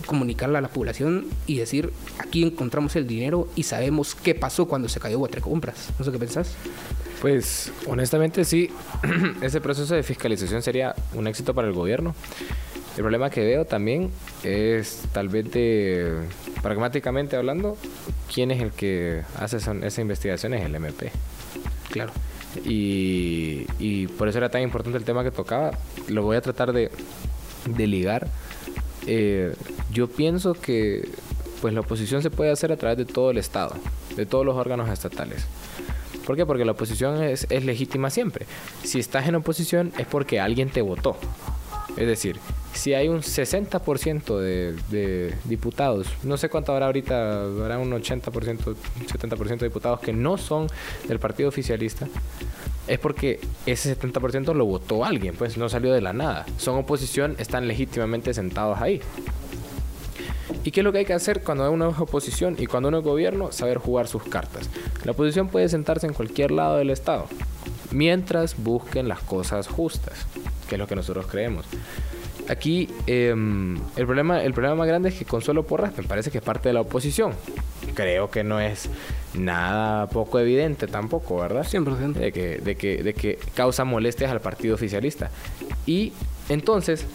[0.02, 4.88] comunicarle a la población y decir, aquí encontramos el dinero y sabemos qué pasó cuando
[4.88, 5.90] se cayó Compras.
[5.98, 6.54] No sé qué pensás.
[7.20, 8.70] Pues honestamente sí,
[9.42, 12.14] ese proceso de fiscalización sería un éxito para el gobierno.
[12.96, 14.10] El problema que veo también
[14.42, 16.12] es tal vez de,
[16.62, 17.76] pragmáticamente hablando,
[18.32, 21.10] quién es el que hace esa, esa investigación es el MP.
[21.90, 22.12] Claro.
[22.64, 25.78] Y, y por eso era tan importante el tema que tocaba.
[26.08, 26.90] Lo voy a tratar de,
[27.66, 28.28] de ligar.
[29.06, 29.54] Eh,
[29.92, 31.08] yo pienso que
[31.60, 33.74] pues la oposición se puede hacer a través de todo el Estado,
[34.16, 35.46] de todos los órganos estatales.
[36.26, 36.46] ¿Por qué?
[36.46, 38.46] Porque la oposición es, es legítima siempre.
[38.84, 41.16] Si estás en oposición es porque alguien te votó.
[41.96, 42.38] Es decir,
[42.72, 48.74] si hay un 60% de, diputados, no sé cuánto habrá ahorita, habrá un 80%,
[49.06, 50.68] 70% de diputados que no son
[51.06, 52.08] del partido oficialista,
[52.88, 56.46] es porque ese 70% lo votó alguien, pues no salió de la nada.
[56.56, 59.00] Son oposición, están legítimamente sentados ahí.
[60.64, 62.98] ¿Y qué es lo que hay que hacer cuando uno es oposición y cuando uno
[62.98, 63.52] es gobierno?
[63.52, 64.68] Saber jugar sus cartas.
[65.04, 67.26] La oposición puede sentarse en cualquier lado del Estado,
[67.90, 70.26] mientras busquen las cosas justas,
[70.68, 71.66] que es lo que nosotros creemos.
[72.48, 76.38] Aquí em, el, problema, el problema más grande es que Consuelo Porras me parece que
[76.38, 77.32] es parte de la oposición.
[77.94, 78.88] Creo que no es
[79.34, 81.64] nada poco evidente tampoco, ¿verdad?
[81.64, 82.12] 100%.
[82.14, 85.30] De que, de que, de que causa molestias al partido oficialista.
[85.86, 86.12] Y
[86.48, 87.06] entonces,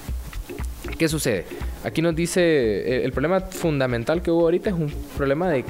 [0.98, 1.46] ¿qué sucede?
[1.84, 5.64] Aquí nos dice, el, problema fundamental que hubo ahorita es un problema de,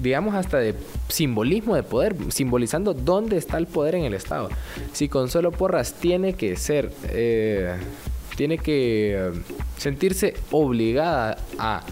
[0.00, 0.74] digamos, hasta de
[1.08, 4.48] simbolismo de poder, simbolizando dónde está el poder en el Estado.
[4.92, 6.92] Si Consuelo Porras tiene que ser...
[7.10, 7.76] Eh,
[8.42, 9.30] tiene que eh,
[9.76, 11.84] sentirse obligada a,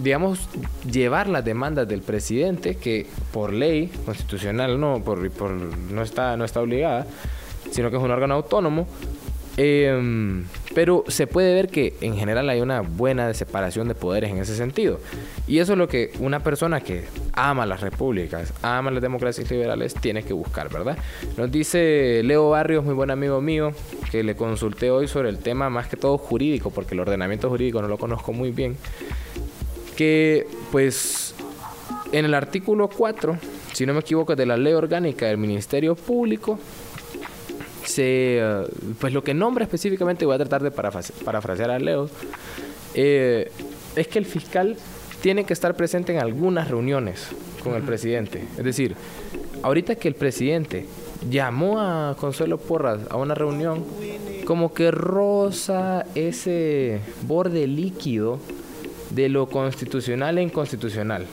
[0.00, 0.48] digamos,
[0.88, 5.18] llevar las demandas del presidente, que por ley constitucional no, por,
[5.50, 7.04] no, está, no está obligada,
[7.72, 8.86] sino que es un órgano autónomo,
[9.60, 14.38] Em, pero se puede ver que en general hay una buena separación de poderes en
[14.38, 15.00] ese sentido.
[15.48, 19.94] Y eso es lo que una persona que ama las repúblicas, ama las democracias liberales,
[19.94, 20.96] tiene que buscar, ¿verdad?
[21.36, 23.72] Nos dice Leo Barrios, muy buen amigo mío,
[24.12, 27.82] que le consulté hoy sobre el tema más que todo jurídico, porque el ordenamiento jurídico
[27.82, 28.76] no lo conozco muy bien,
[29.96, 31.34] que pues
[32.12, 33.36] en el artículo 4,
[33.72, 36.60] si no me equivoco, de la ley orgánica del Ministerio Público,
[37.84, 38.64] se, eh,
[39.00, 42.08] pues lo que nombra específicamente, voy a tratar de parafrasear a Leo,
[42.94, 43.50] eh,
[43.96, 44.76] es que el fiscal
[45.20, 47.28] tiene que estar presente en algunas reuniones
[47.62, 48.44] con el presidente.
[48.56, 48.94] Es decir,
[49.62, 50.86] ahorita que el presidente
[51.28, 53.84] llamó a Consuelo Porras a una reunión,
[54.44, 58.38] como que rosa ese borde líquido
[59.10, 61.26] de lo constitucional e inconstitucional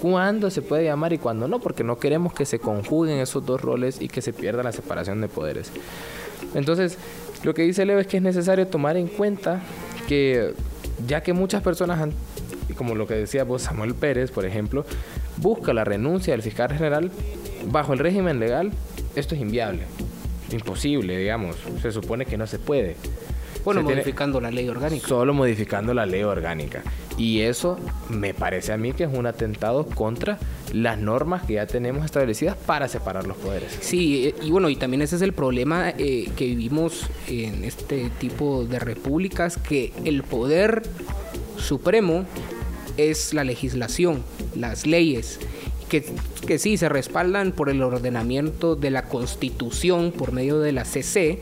[0.00, 3.60] cuándo se puede llamar y cuándo no, porque no queremos que se conjuguen esos dos
[3.60, 5.70] roles y que se pierda la separación de poderes.
[6.54, 6.98] Entonces,
[7.44, 9.60] lo que dice Leo es que es necesario tomar en cuenta
[10.06, 10.54] que
[11.06, 12.12] ya que muchas personas han,
[12.76, 14.84] como lo que decía vos Samuel Pérez, por ejemplo,
[15.36, 17.10] busca la renuncia del fiscal general
[17.70, 18.72] bajo el régimen legal,
[19.14, 19.82] esto es inviable,
[20.50, 22.96] imposible, digamos, se supone que no se puede.
[23.64, 25.06] Bueno, modificando la ley orgánica.
[25.06, 26.82] Solo modificando la ley orgánica.
[27.18, 27.76] Y eso
[28.08, 30.38] me parece a mí que es un atentado contra
[30.72, 33.76] las normas que ya tenemos establecidas para separar los poderes.
[33.80, 38.10] Sí, eh, y bueno, y también ese es el problema eh, que vivimos en este
[38.20, 40.82] tipo de repúblicas, que el poder
[41.56, 42.24] supremo
[42.96, 44.22] es la legislación,
[44.54, 45.40] las leyes,
[45.88, 46.04] que,
[46.46, 51.40] que sí se respaldan por el ordenamiento de la constitución por medio de la CC,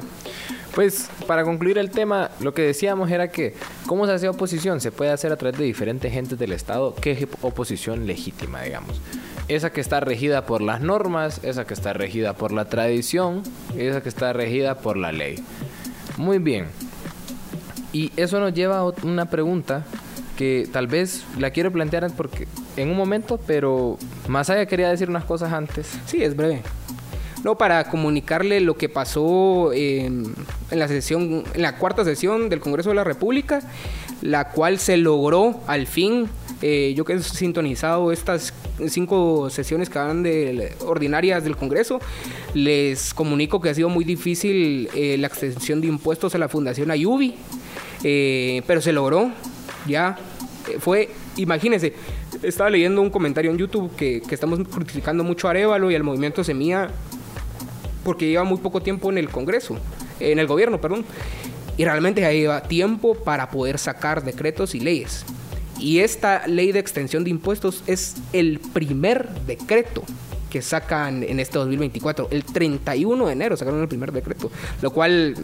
[0.75, 3.55] Pues para concluir el tema, lo que decíamos era que
[3.87, 7.11] cómo se hace oposición se puede hacer a través de diferentes gentes del Estado, que
[7.11, 9.01] es oposición legítima, digamos.
[9.47, 13.41] Esa que está regida por las normas, esa que está regida por la tradición,
[13.75, 15.43] esa que está regida por la ley.
[16.17, 16.67] Muy bien.
[17.91, 19.85] Y eso nos lleva a una pregunta
[20.37, 22.47] que tal vez la quiero plantear porque
[22.77, 23.97] en un momento, pero
[24.33, 25.99] allá quería decir unas cosas antes.
[26.05, 26.61] Sí, es breve.
[27.43, 30.33] No, para comunicarle lo que pasó en,
[30.71, 33.61] en la sesión, en la cuarta sesión del Congreso de la República,
[34.21, 36.27] la cual se logró al fin.
[36.61, 38.53] eh, yo que he sintonizado estas
[38.89, 41.99] cinco sesiones que van de ordinarias del Congreso,
[42.53, 46.91] les comunico que ha sido muy difícil eh, la extensión de impuestos a la Fundación
[46.91, 47.35] Ayubi,
[48.03, 49.31] eh, pero se logró.
[49.87, 50.17] Ya
[50.79, 51.93] fue, imagínense,
[52.43, 56.03] estaba leyendo un comentario en YouTube que, que estamos criticando mucho a Arevalo y al
[56.03, 56.89] movimiento Semilla
[58.03, 59.77] porque lleva muy poco tiempo en el Congreso,
[60.19, 61.05] en el gobierno, perdón.
[61.77, 65.25] Y realmente ya lleva tiempo para poder sacar decretos y leyes.
[65.79, 70.03] Y esta ley de extensión de impuestos es el primer decreto
[70.49, 72.27] que sacan en este 2024.
[72.31, 75.35] El 31 de enero sacaron el primer decreto, lo cual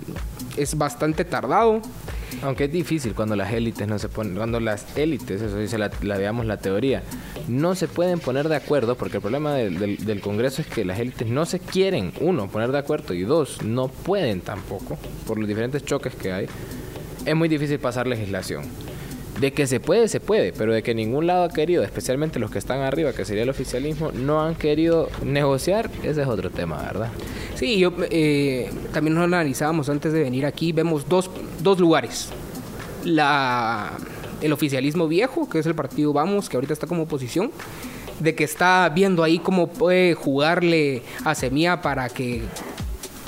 [0.58, 1.82] es bastante tardado.
[2.44, 5.90] Aunque es difícil cuando las élites no se ponen, cuando las élites, eso dice la,
[6.02, 7.04] la la teoría,
[7.48, 11.28] no se pueden poner de acuerdo, porque el problema del Congreso es que las élites
[11.28, 15.84] no se quieren, uno, poner de acuerdo, y dos, no pueden tampoco, por los diferentes
[15.84, 16.48] choques que hay,
[17.26, 18.66] es muy difícil pasar legislación.
[19.40, 22.50] De que se puede, se puede, pero de que ningún lado ha querido, especialmente los
[22.52, 26.82] que están arriba, que sería el oficialismo, no han querido negociar, ese es otro tema,
[26.82, 27.12] ¿verdad?
[27.56, 31.30] Sí, yo eh, también nos analizábamos antes de venir aquí, vemos dos,
[31.62, 32.30] dos lugares.
[33.04, 33.92] La,
[34.42, 37.52] el oficialismo viejo, que es el partido Vamos, que ahorita está como oposición,
[38.20, 42.44] de que está viendo ahí cómo puede jugarle a Semilla para que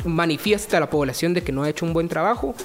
[0.05, 2.55] manifieste a la población de que no ha hecho un buen trabajo.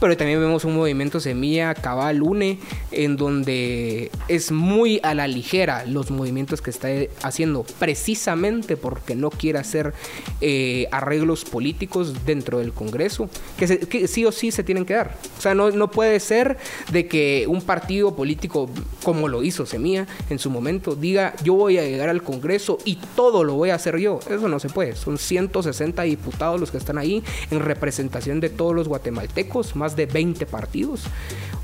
[0.00, 2.58] Pero también vemos un movimiento Semilla, Cabal, UNE,
[2.92, 6.88] en donde es muy a la ligera los movimientos que está
[7.22, 9.94] haciendo, precisamente porque no quiere hacer
[10.40, 13.28] eh, arreglos políticos dentro del Congreso,
[13.58, 15.16] que, se- que sí o sí se tienen que dar.
[15.38, 16.58] O sea, no, no puede ser
[16.92, 18.68] de que un partido político,
[19.02, 22.96] como lo hizo Semilla en su momento, diga yo voy a llegar al Congreso y
[23.16, 24.20] todo lo voy a hacer yo.
[24.30, 24.94] Eso no se puede.
[24.94, 30.06] Son 160 diputados los que están ahí en representación de todos los guatemaltecos, más de
[30.06, 31.04] 20 partidos.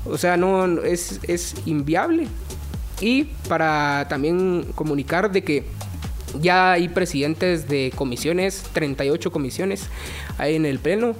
[0.05, 2.27] O sea, no es, es inviable.
[3.01, 5.65] Y para también comunicar de que
[6.39, 9.89] ya hay presidentes de comisiones, 38 comisiones
[10.39, 11.15] en el Pleno,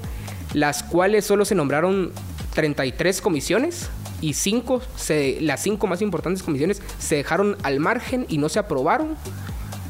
[0.53, 2.11] las cuales solo se nombraron
[2.53, 3.89] 33 comisiones
[4.21, 8.59] y cinco se, las cinco más importantes comisiones se dejaron al margen y no se
[8.59, 9.15] aprobaron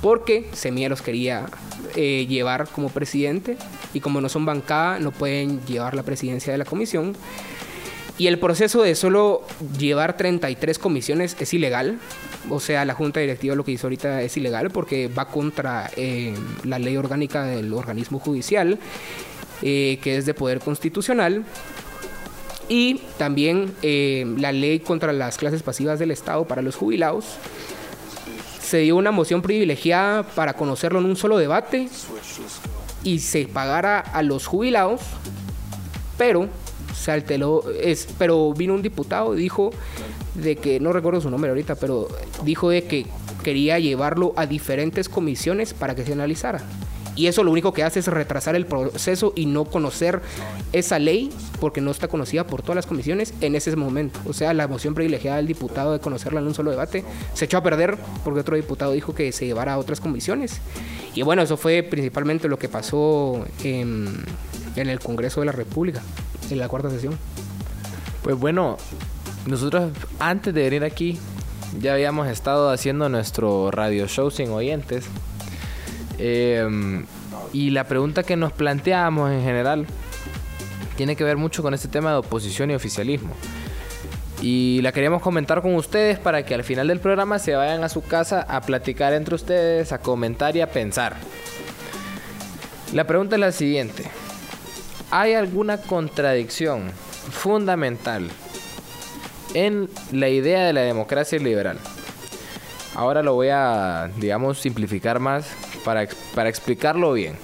[0.01, 1.45] porque Semilla los quería
[1.95, 3.57] eh, llevar como presidente
[3.93, 7.15] y como no son bancada no pueden llevar la presidencia de la comisión.
[8.17, 9.41] Y el proceso de solo
[9.77, 11.97] llevar 33 comisiones es ilegal.
[12.49, 16.35] O sea, la junta directiva lo que hizo ahorita es ilegal porque va contra eh,
[16.63, 18.77] la ley orgánica del organismo judicial,
[19.63, 21.43] eh, que es de poder constitucional.
[22.69, 27.25] Y también eh, la ley contra las clases pasivas del Estado para los jubilados.
[28.61, 31.89] Se dio una moción privilegiada para conocerlo en un solo debate
[33.03, 35.01] y se pagara a los jubilados,
[36.17, 36.47] pero
[36.93, 39.71] se alteró, es, pero vino un diputado y dijo
[40.35, 42.07] de que, no recuerdo su nombre ahorita, pero
[42.43, 43.05] dijo de que
[43.43, 46.61] quería llevarlo a diferentes comisiones para que se analizara.
[47.15, 50.21] Y eso lo único que hace es retrasar el proceso y no conocer
[50.71, 51.29] esa ley,
[51.59, 54.19] porque no está conocida por todas las comisiones en ese momento.
[54.25, 57.57] O sea, la moción privilegiada del diputado de conocerla en un solo debate se echó
[57.57, 60.59] a perder porque otro diputado dijo que se llevara a otras comisiones.
[61.15, 64.25] Y bueno, eso fue principalmente lo que pasó en,
[64.75, 66.01] el Congreso de la República,
[66.49, 67.17] en la cuarta sesión.
[68.23, 68.77] Pues bueno,
[69.45, 71.19] nosotros antes de venir aquí
[71.79, 75.05] ya habíamos estado haciendo nuestro radio show sin oyentes.
[76.17, 77.03] Eh,
[77.51, 79.85] y la pregunta que nos planteábamos en general
[80.95, 83.33] tiene que ver mucho con este tema de oposición y oficialismo.
[84.43, 87.87] Y la queríamos comentar con ustedes para que al final del programa se vayan a
[87.87, 91.15] su casa a platicar entre ustedes, a comentar y a pensar.
[92.91, 94.03] La pregunta es la siguiente.
[95.11, 96.91] ¿Hay alguna contradicción
[97.31, 98.27] fundamental
[99.53, 101.77] en la idea de la democracia liberal?
[102.95, 105.47] Ahora lo voy a, digamos, simplificar más
[105.85, 107.37] para, para explicarlo bien.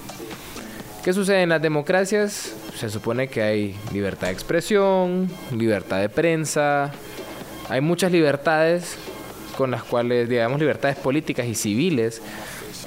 [1.04, 2.54] ¿Qué sucede en las democracias?
[2.74, 6.92] Se supone que hay libertad de expresión, libertad de prensa,
[7.70, 8.96] hay muchas libertades
[9.56, 12.20] con las cuales, digamos, libertades políticas y civiles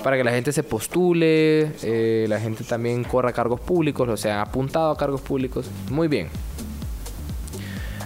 [0.04, 4.44] para que la gente se postule, eh, la gente también corra cargos públicos, o sea,
[4.44, 5.66] apuntado a cargos públicos.
[5.90, 6.30] Muy bien.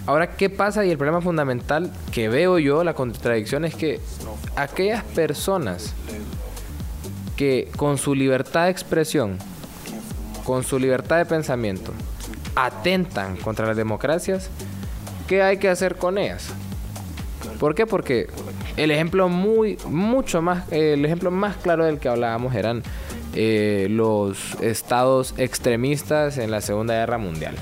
[0.06, 0.86] Ahora, ¿qué pasa?
[0.86, 4.00] Y el problema fundamental que veo yo, la contradicción, es que
[4.56, 5.92] aquellas personas
[7.36, 9.36] que con su libertad de expresión,
[10.48, 11.92] con su libertad de pensamiento,
[12.56, 14.48] atentan contra las democracias,
[15.26, 16.48] ¿qué hay que hacer con ellas?
[17.60, 17.84] ¿Por qué?
[17.84, 18.28] Porque
[18.78, 22.82] el ejemplo muy, mucho más, el ejemplo más claro del que hablábamos eran
[23.34, 27.54] eh, los estados extremistas en la Segunda Guerra Mundial.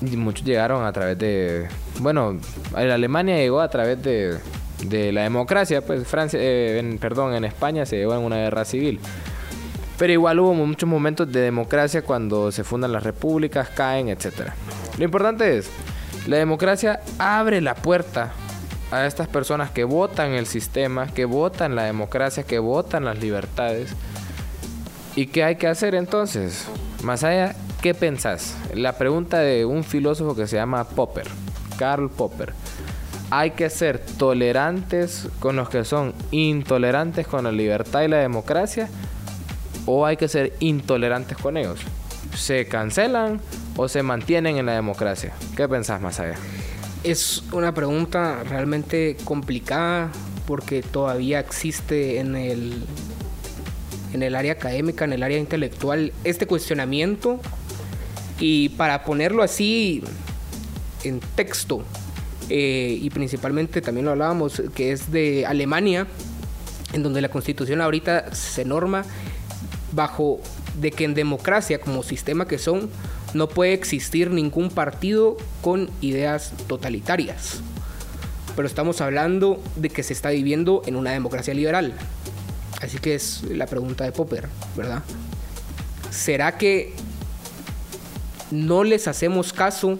[0.00, 1.68] Y muchos llegaron a través de,
[2.00, 2.40] bueno,
[2.72, 4.36] la Alemania llegó a través de,
[4.84, 8.64] de la democracia, pues Francia, eh, en, perdón, en España se llegó en una guerra
[8.64, 8.98] civil.
[9.98, 14.52] Pero igual hubo muchos momentos de democracia cuando se fundan las repúblicas, caen, etc.
[14.96, 15.68] Lo importante es,
[16.26, 18.32] la democracia abre la puerta
[18.90, 23.90] a estas personas que votan el sistema, que votan la democracia, que votan las libertades.
[25.16, 26.66] ¿Y qué hay que hacer entonces?
[27.02, 28.56] Más allá, ¿qué pensás?
[28.74, 31.26] La pregunta de un filósofo que se llama Popper,
[31.76, 32.52] Karl Popper.
[33.30, 38.88] ¿Hay que ser tolerantes con los que son intolerantes con la libertad y la democracia?
[39.90, 41.80] O hay que ser intolerantes con ellos?
[42.36, 43.40] ¿Se cancelan
[43.74, 45.32] o se mantienen en la democracia?
[45.56, 46.34] ¿Qué pensás más allá?
[47.04, 50.10] Es una pregunta realmente complicada
[50.46, 52.84] porque todavía existe en el,
[54.12, 57.40] en el área académica, en el área intelectual, este cuestionamiento.
[58.38, 60.04] Y para ponerlo así
[61.02, 61.82] en texto,
[62.50, 66.06] eh, y principalmente también lo hablábamos, que es de Alemania,
[66.92, 69.04] en donde la constitución ahorita se norma
[69.92, 70.40] bajo
[70.80, 72.90] de que en democracia como sistema que son
[73.34, 77.60] no puede existir ningún partido con ideas totalitarias.
[78.56, 81.94] Pero estamos hablando de que se está viviendo en una democracia liberal.
[82.80, 85.02] Así que es la pregunta de Popper, ¿verdad?
[86.10, 86.94] ¿Será que
[88.50, 89.98] no les hacemos caso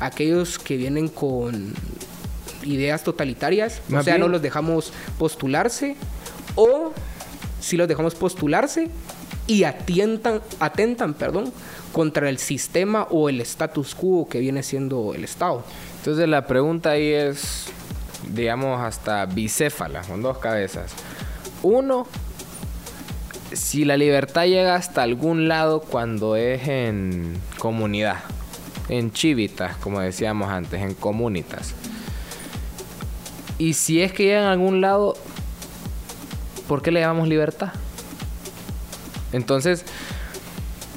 [0.00, 1.74] a aquellos que vienen con
[2.62, 3.80] ideas totalitarias?
[3.92, 5.96] o sea, no los dejamos postularse.
[6.56, 6.92] O
[7.60, 8.90] si los dejamos postularse,
[9.46, 11.52] y atientan, atentan perdón,
[11.92, 15.64] contra el sistema o el status quo que viene siendo el Estado.
[15.98, 17.66] Entonces la pregunta ahí es,
[18.30, 20.92] digamos, hasta bicéfala, con dos cabezas.
[21.62, 22.06] Uno,
[23.52, 28.20] si la libertad llega hasta algún lado cuando es en comunidad,
[28.88, 31.74] en chivitas, como decíamos antes, en comunitas.
[33.56, 35.16] Y si es que llega en algún lado,
[36.66, 37.72] ¿por qué le llamamos libertad?
[39.34, 39.84] Entonces,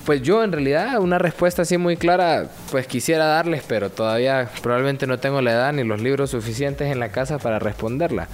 [0.05, 5.07] pues yo en realidad una respuesta así muy clara, pues quisiera darles, pero todavía probablemente
[5.07, 8.29] no tengo la edad ni los libros suficientes en la casa para responderla.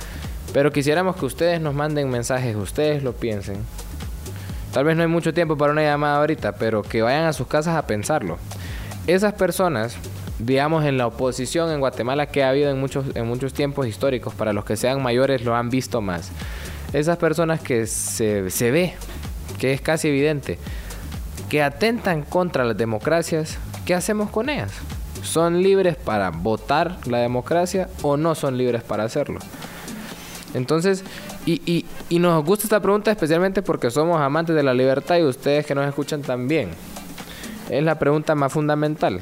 [0.53, 3.57] Pero quisiéramos que ustedes nos manden mensajes, ustedes lo piensen.
[4.71, 7.47] Tal vez no hay mucho tiempo para una llamada ahorita, pero que vayan a sus
[7.47, 8.37] casas a pensarlo.
[9.07, 9.95] Esas personas,
[10.37, 14.33] digamos en la oposición en Guatemala que ha habido en muchos, en muchos tiempos históricos,
[14.33, 16.29] para los que sean mayores lo han visto más.
[16.91, 18.93] Esas personas que se, se ve
[19.63, 20.59] que es casi evidente,
[21.49, 24.73] que atentan contra las democracias, ¿qué hacemos con ellas?
[25.21, 29.39] ¿Son libres para votar la democracia o no son libres para hacerlo?
[30.53, 31.05] Entonces,
[31.45, 35.65] y, y, nos gusta esta pregunta especialmente porque somos amantes de la libertad y ustedes
[35.65, 36.71] que nos escuchan también.
[37.69, 39.21] Es la pregunta más fundamental.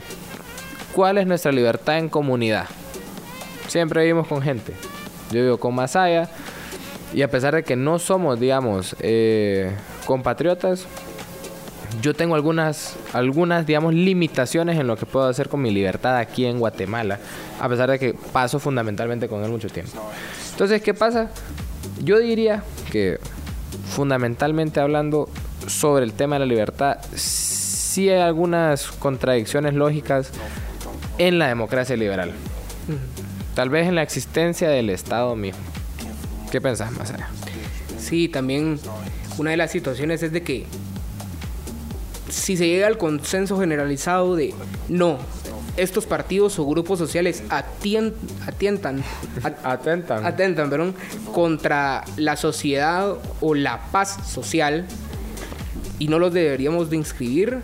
[0.96, 2.66] ¿Cuál es nuestra libertad en comunidad?
[3.68, 4.74] Siempre vivimos con gente.
[5.32, 6.32] Yo vivo con Masaya
[7.14, 9.72] y a pesar de que no somos, digamos, eh,
[10.06, 10.86] compatriotas,
[12.02, 16.46] yo tengo algunas, algunas, digamos, limitaciones en lo que puedo hacer con mi libertad aquí
[16.46, 17.20] en Guatemala,
[17.60, 19.92] a pesar de que paso fundamentalmente con él mucho tiempo.
[20.52, 21.30] Entonces, ¿qué pasa?
[22.04, 23.20] Yo diría que
[23.90, 25.30] fundamentalmente hablando
[25.68, 30.32] sobre el tema de la libertad, sí hay algunas contradicciones lógicas
[31.18, 32.32] en la democracia liberal.
[33.54, 35.62] Tal vez en la existencia del Estado mismo.
[36.52, 37.30] ¿Qué pensás, Masara?
[38.00, 38.80] Sí, también
[39.38, 40.66] una de las situaciones es de que
[42.30, 44.54] si se llega al consenso generalizado de
[44.88, 45.20] no,
[45.78, 49.04] estos partidos o grupos sociales atientan,
[49.64, 50.96] atentan, atentan perdón,
[51.34, 54.86] contra la sociedad o la paz social
[56.00, 57.60] y no los deberíamos de inscribir,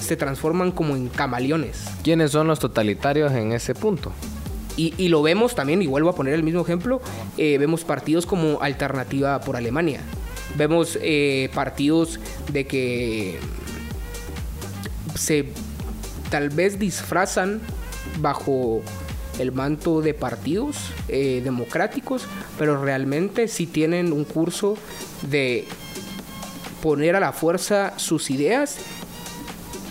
[0.00, 1.84] se transforman como en camaleones.
[2.02, 4.12] ¿Quiénes son los totalitarios en ese punto?
[4.76, 7.00] Y, lo vemos también, y vuelvo a poner el mismo ejemplo,
[7.36, 10.00] eh, vemos partidos como Alternativa por Alemania,
[10.56, 12.18] Vemos eh, partidos
[12.52, 13.38] de que
[15.14, 15.46] se
[16.30, 17.60] tal vez disfrazan
[18.20, 18.82] bajo
[19.38, 20.76] el manto de partidos
[21.08, 22.26] eh, democráticos,
[22.58, 24.76] pero realmente sí tienen un curso
[25.30, 25.64] de
[26.82, 28.76] poner a la fuerza sus ideas.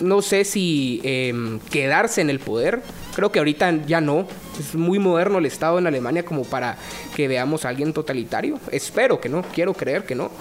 [0.02, 2.82] No sé si em, quedarse en el poder,
[3.16, 4.28] creo que ahorita ya no,
[4.60, 6.78] es muy moderno el Estado en Alemania como para
[7.16, 8.60] que veamos a alguien totalitario.
[8.72, 10.32] Espero que no, quiero creer que no.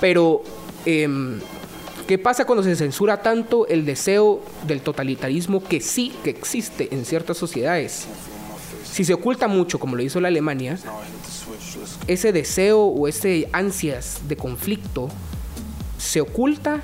[0.00, 0.42] Pero,
[0.84, 1.40] em,
[2.06, 7.04] ¿qué pasa cuando se censura tanto el deseo del totalitarismo que sí que existe en
[7.04, 8.06] ciertas sociedades?
[8.84, 10.78] Si se oculta mucho, como lo hizo la Alemania,
[12.06, 15.08] ese deseo o ese ansias de conflicto
[15.98, 16.82] se oculta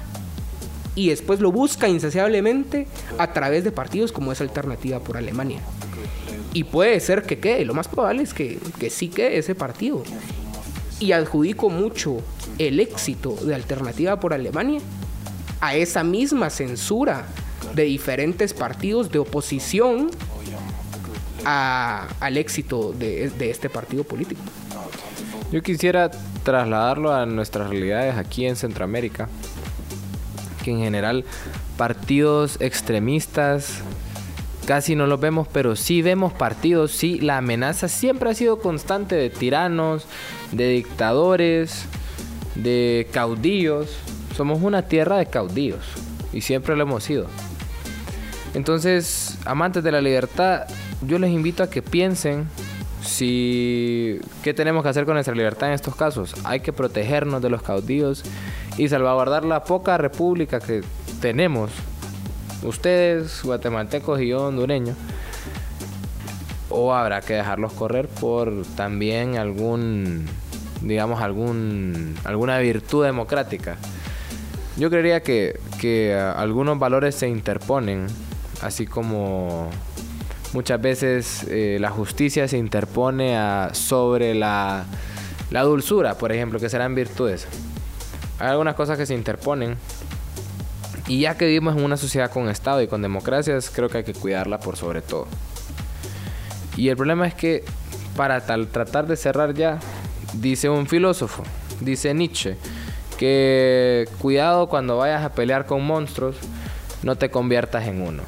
[0.94, 2.86] y después lo busca insaciablemente
[3.18, 5.60] a través de partidos como es Alternativa por Alemania.
[6.52, 10.02] Y puede ser que quede, lo más probable es que, que sí quede ese partido.
[11.00, 12.18] Y adjudico mucho
[12.58, 14.80] el éxito de Alternativa por Alemania
[15.60, 17.26] a esa misma censura
[17.74, 20.10] de diferentes partidos de oposición
[21.44, 24.40] al éxito de, de este partido político.
[25.52, 26.10] Yo quisiera
[26.42, 29.28] trasladarlo a nuestras realidades aquí en Centroamérica,
[30.62, 31.24] que en general
[31.76, 33.80] partidos extremistas
[34.68, 39.14] casi no los vemos, pero sí vemos partidos, sí, la amenaza siempre ha sido constante
[39.14, 40.04] de tiranos,
[40.52, 41.86] de dictadores,
[42.54, 43.88] de caudillos.
[44.36, 45.80] Somos una tierra de caudillos
[46.34, 47.28] y siempre lo hemos sido.
[48.52, 50.66] Entonces, amantes de la libertad,
[51.00, 52.46] yo les invito a que piensen
[53.02, 56.34] si qué tenemos que hacer con nuestra libertad en estos casos.
[56.44, 58.22] Hay que protegernos de los caudillos
[58.76, 60.82] y salvaguardar la poca república que
[61.22, 61.70] tenemos.
[62.62, 64.96] Ustedes, guatemaltecos y yo, hondureños.
[66.70, 70.26] O habrá que dejarlos correr por también algún,
[70.82, 73.76] digamos, algún, alguna virtud democrática.
[74.76, 78.06] Yo creería que, que algunos valores se interponen,
[78.62, 79.70] así como
[80.54, 83.36] Muchas veces eh, la justicia se interpone
[83.72, 84.84] sobre la,
[85.50, 87.46] la dulzura, por ejemplo, que serán virtudes.
[88.38, 89.76] Hay algunas cosas que se interponen.
[91.08, 94.04] Y ya que vivimos en una sociedad con Estado y con democracias, creo que hay
[94.04, 95.26] que cuidarla por sobre todo.
[96.76, 97.64] Y el problema es que
[98.14, 99.80] para tratar de cerrar ya,
[100.34, 101.42] dice un filósofo,
[101.80, 102.56] dice Nietzsche,
[103.18, 106.36] que cuidado cuando vayas a pelear con monstruos,
[107.02, 108.22] no te conviertas en uno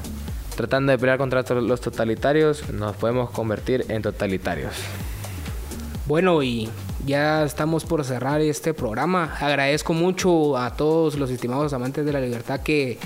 [0.55, 4.73] tratando de pelear contra los totalitarios, nos podemos convertir en totalitarios.
[6.05, 6.69] Bueno, y
[7.05, 9.35] ya estamos por cerrar este programa.
[9.39, 12.97] Agradezco mucho a todos los estimados amantes de la libertad que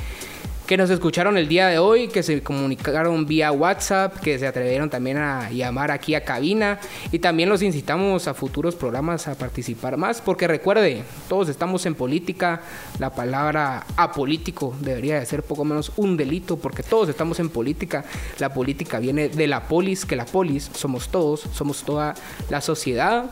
[0.65, 4.89] que nos escucharon el día de hoy, que se comunicaron vía WhatsApp, que se atrevieron
[4.89, 6.79] también a llamar aquí a cabina
[7.11, 11.93] y también los incitamos a futuros programas a participar más, porque recuerde, todos estamos en
[11.93, 12.61] política,
[12.97, 18.03] la palabra apolítico debería de ser poco menos un delito, porque todos estamos en política,
[18.39, 22.15] la política viene de la polis, que la polis somos todos, somos toda
[22.49, 23.25] la sociedad.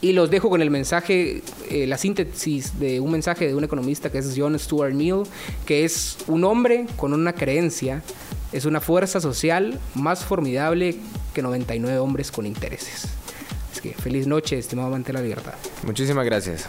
[0.00, 4.10] Y los dejo con el mensaje, eh, la síntesis de un mensaje de un economista
[4.12, 5.24] que es John Stuart Mill,
[5.66, 8.02] que es un hombre con una creencia,
[8.52, 10.96] es una fuerza social más formidable
[11.34, 13.08] que 99 hombres con intereses.
[13.72, 15.54] Es que feliz noche, estimado amante de la libertad.
[15.84, 16.68] Muchísimas gracias.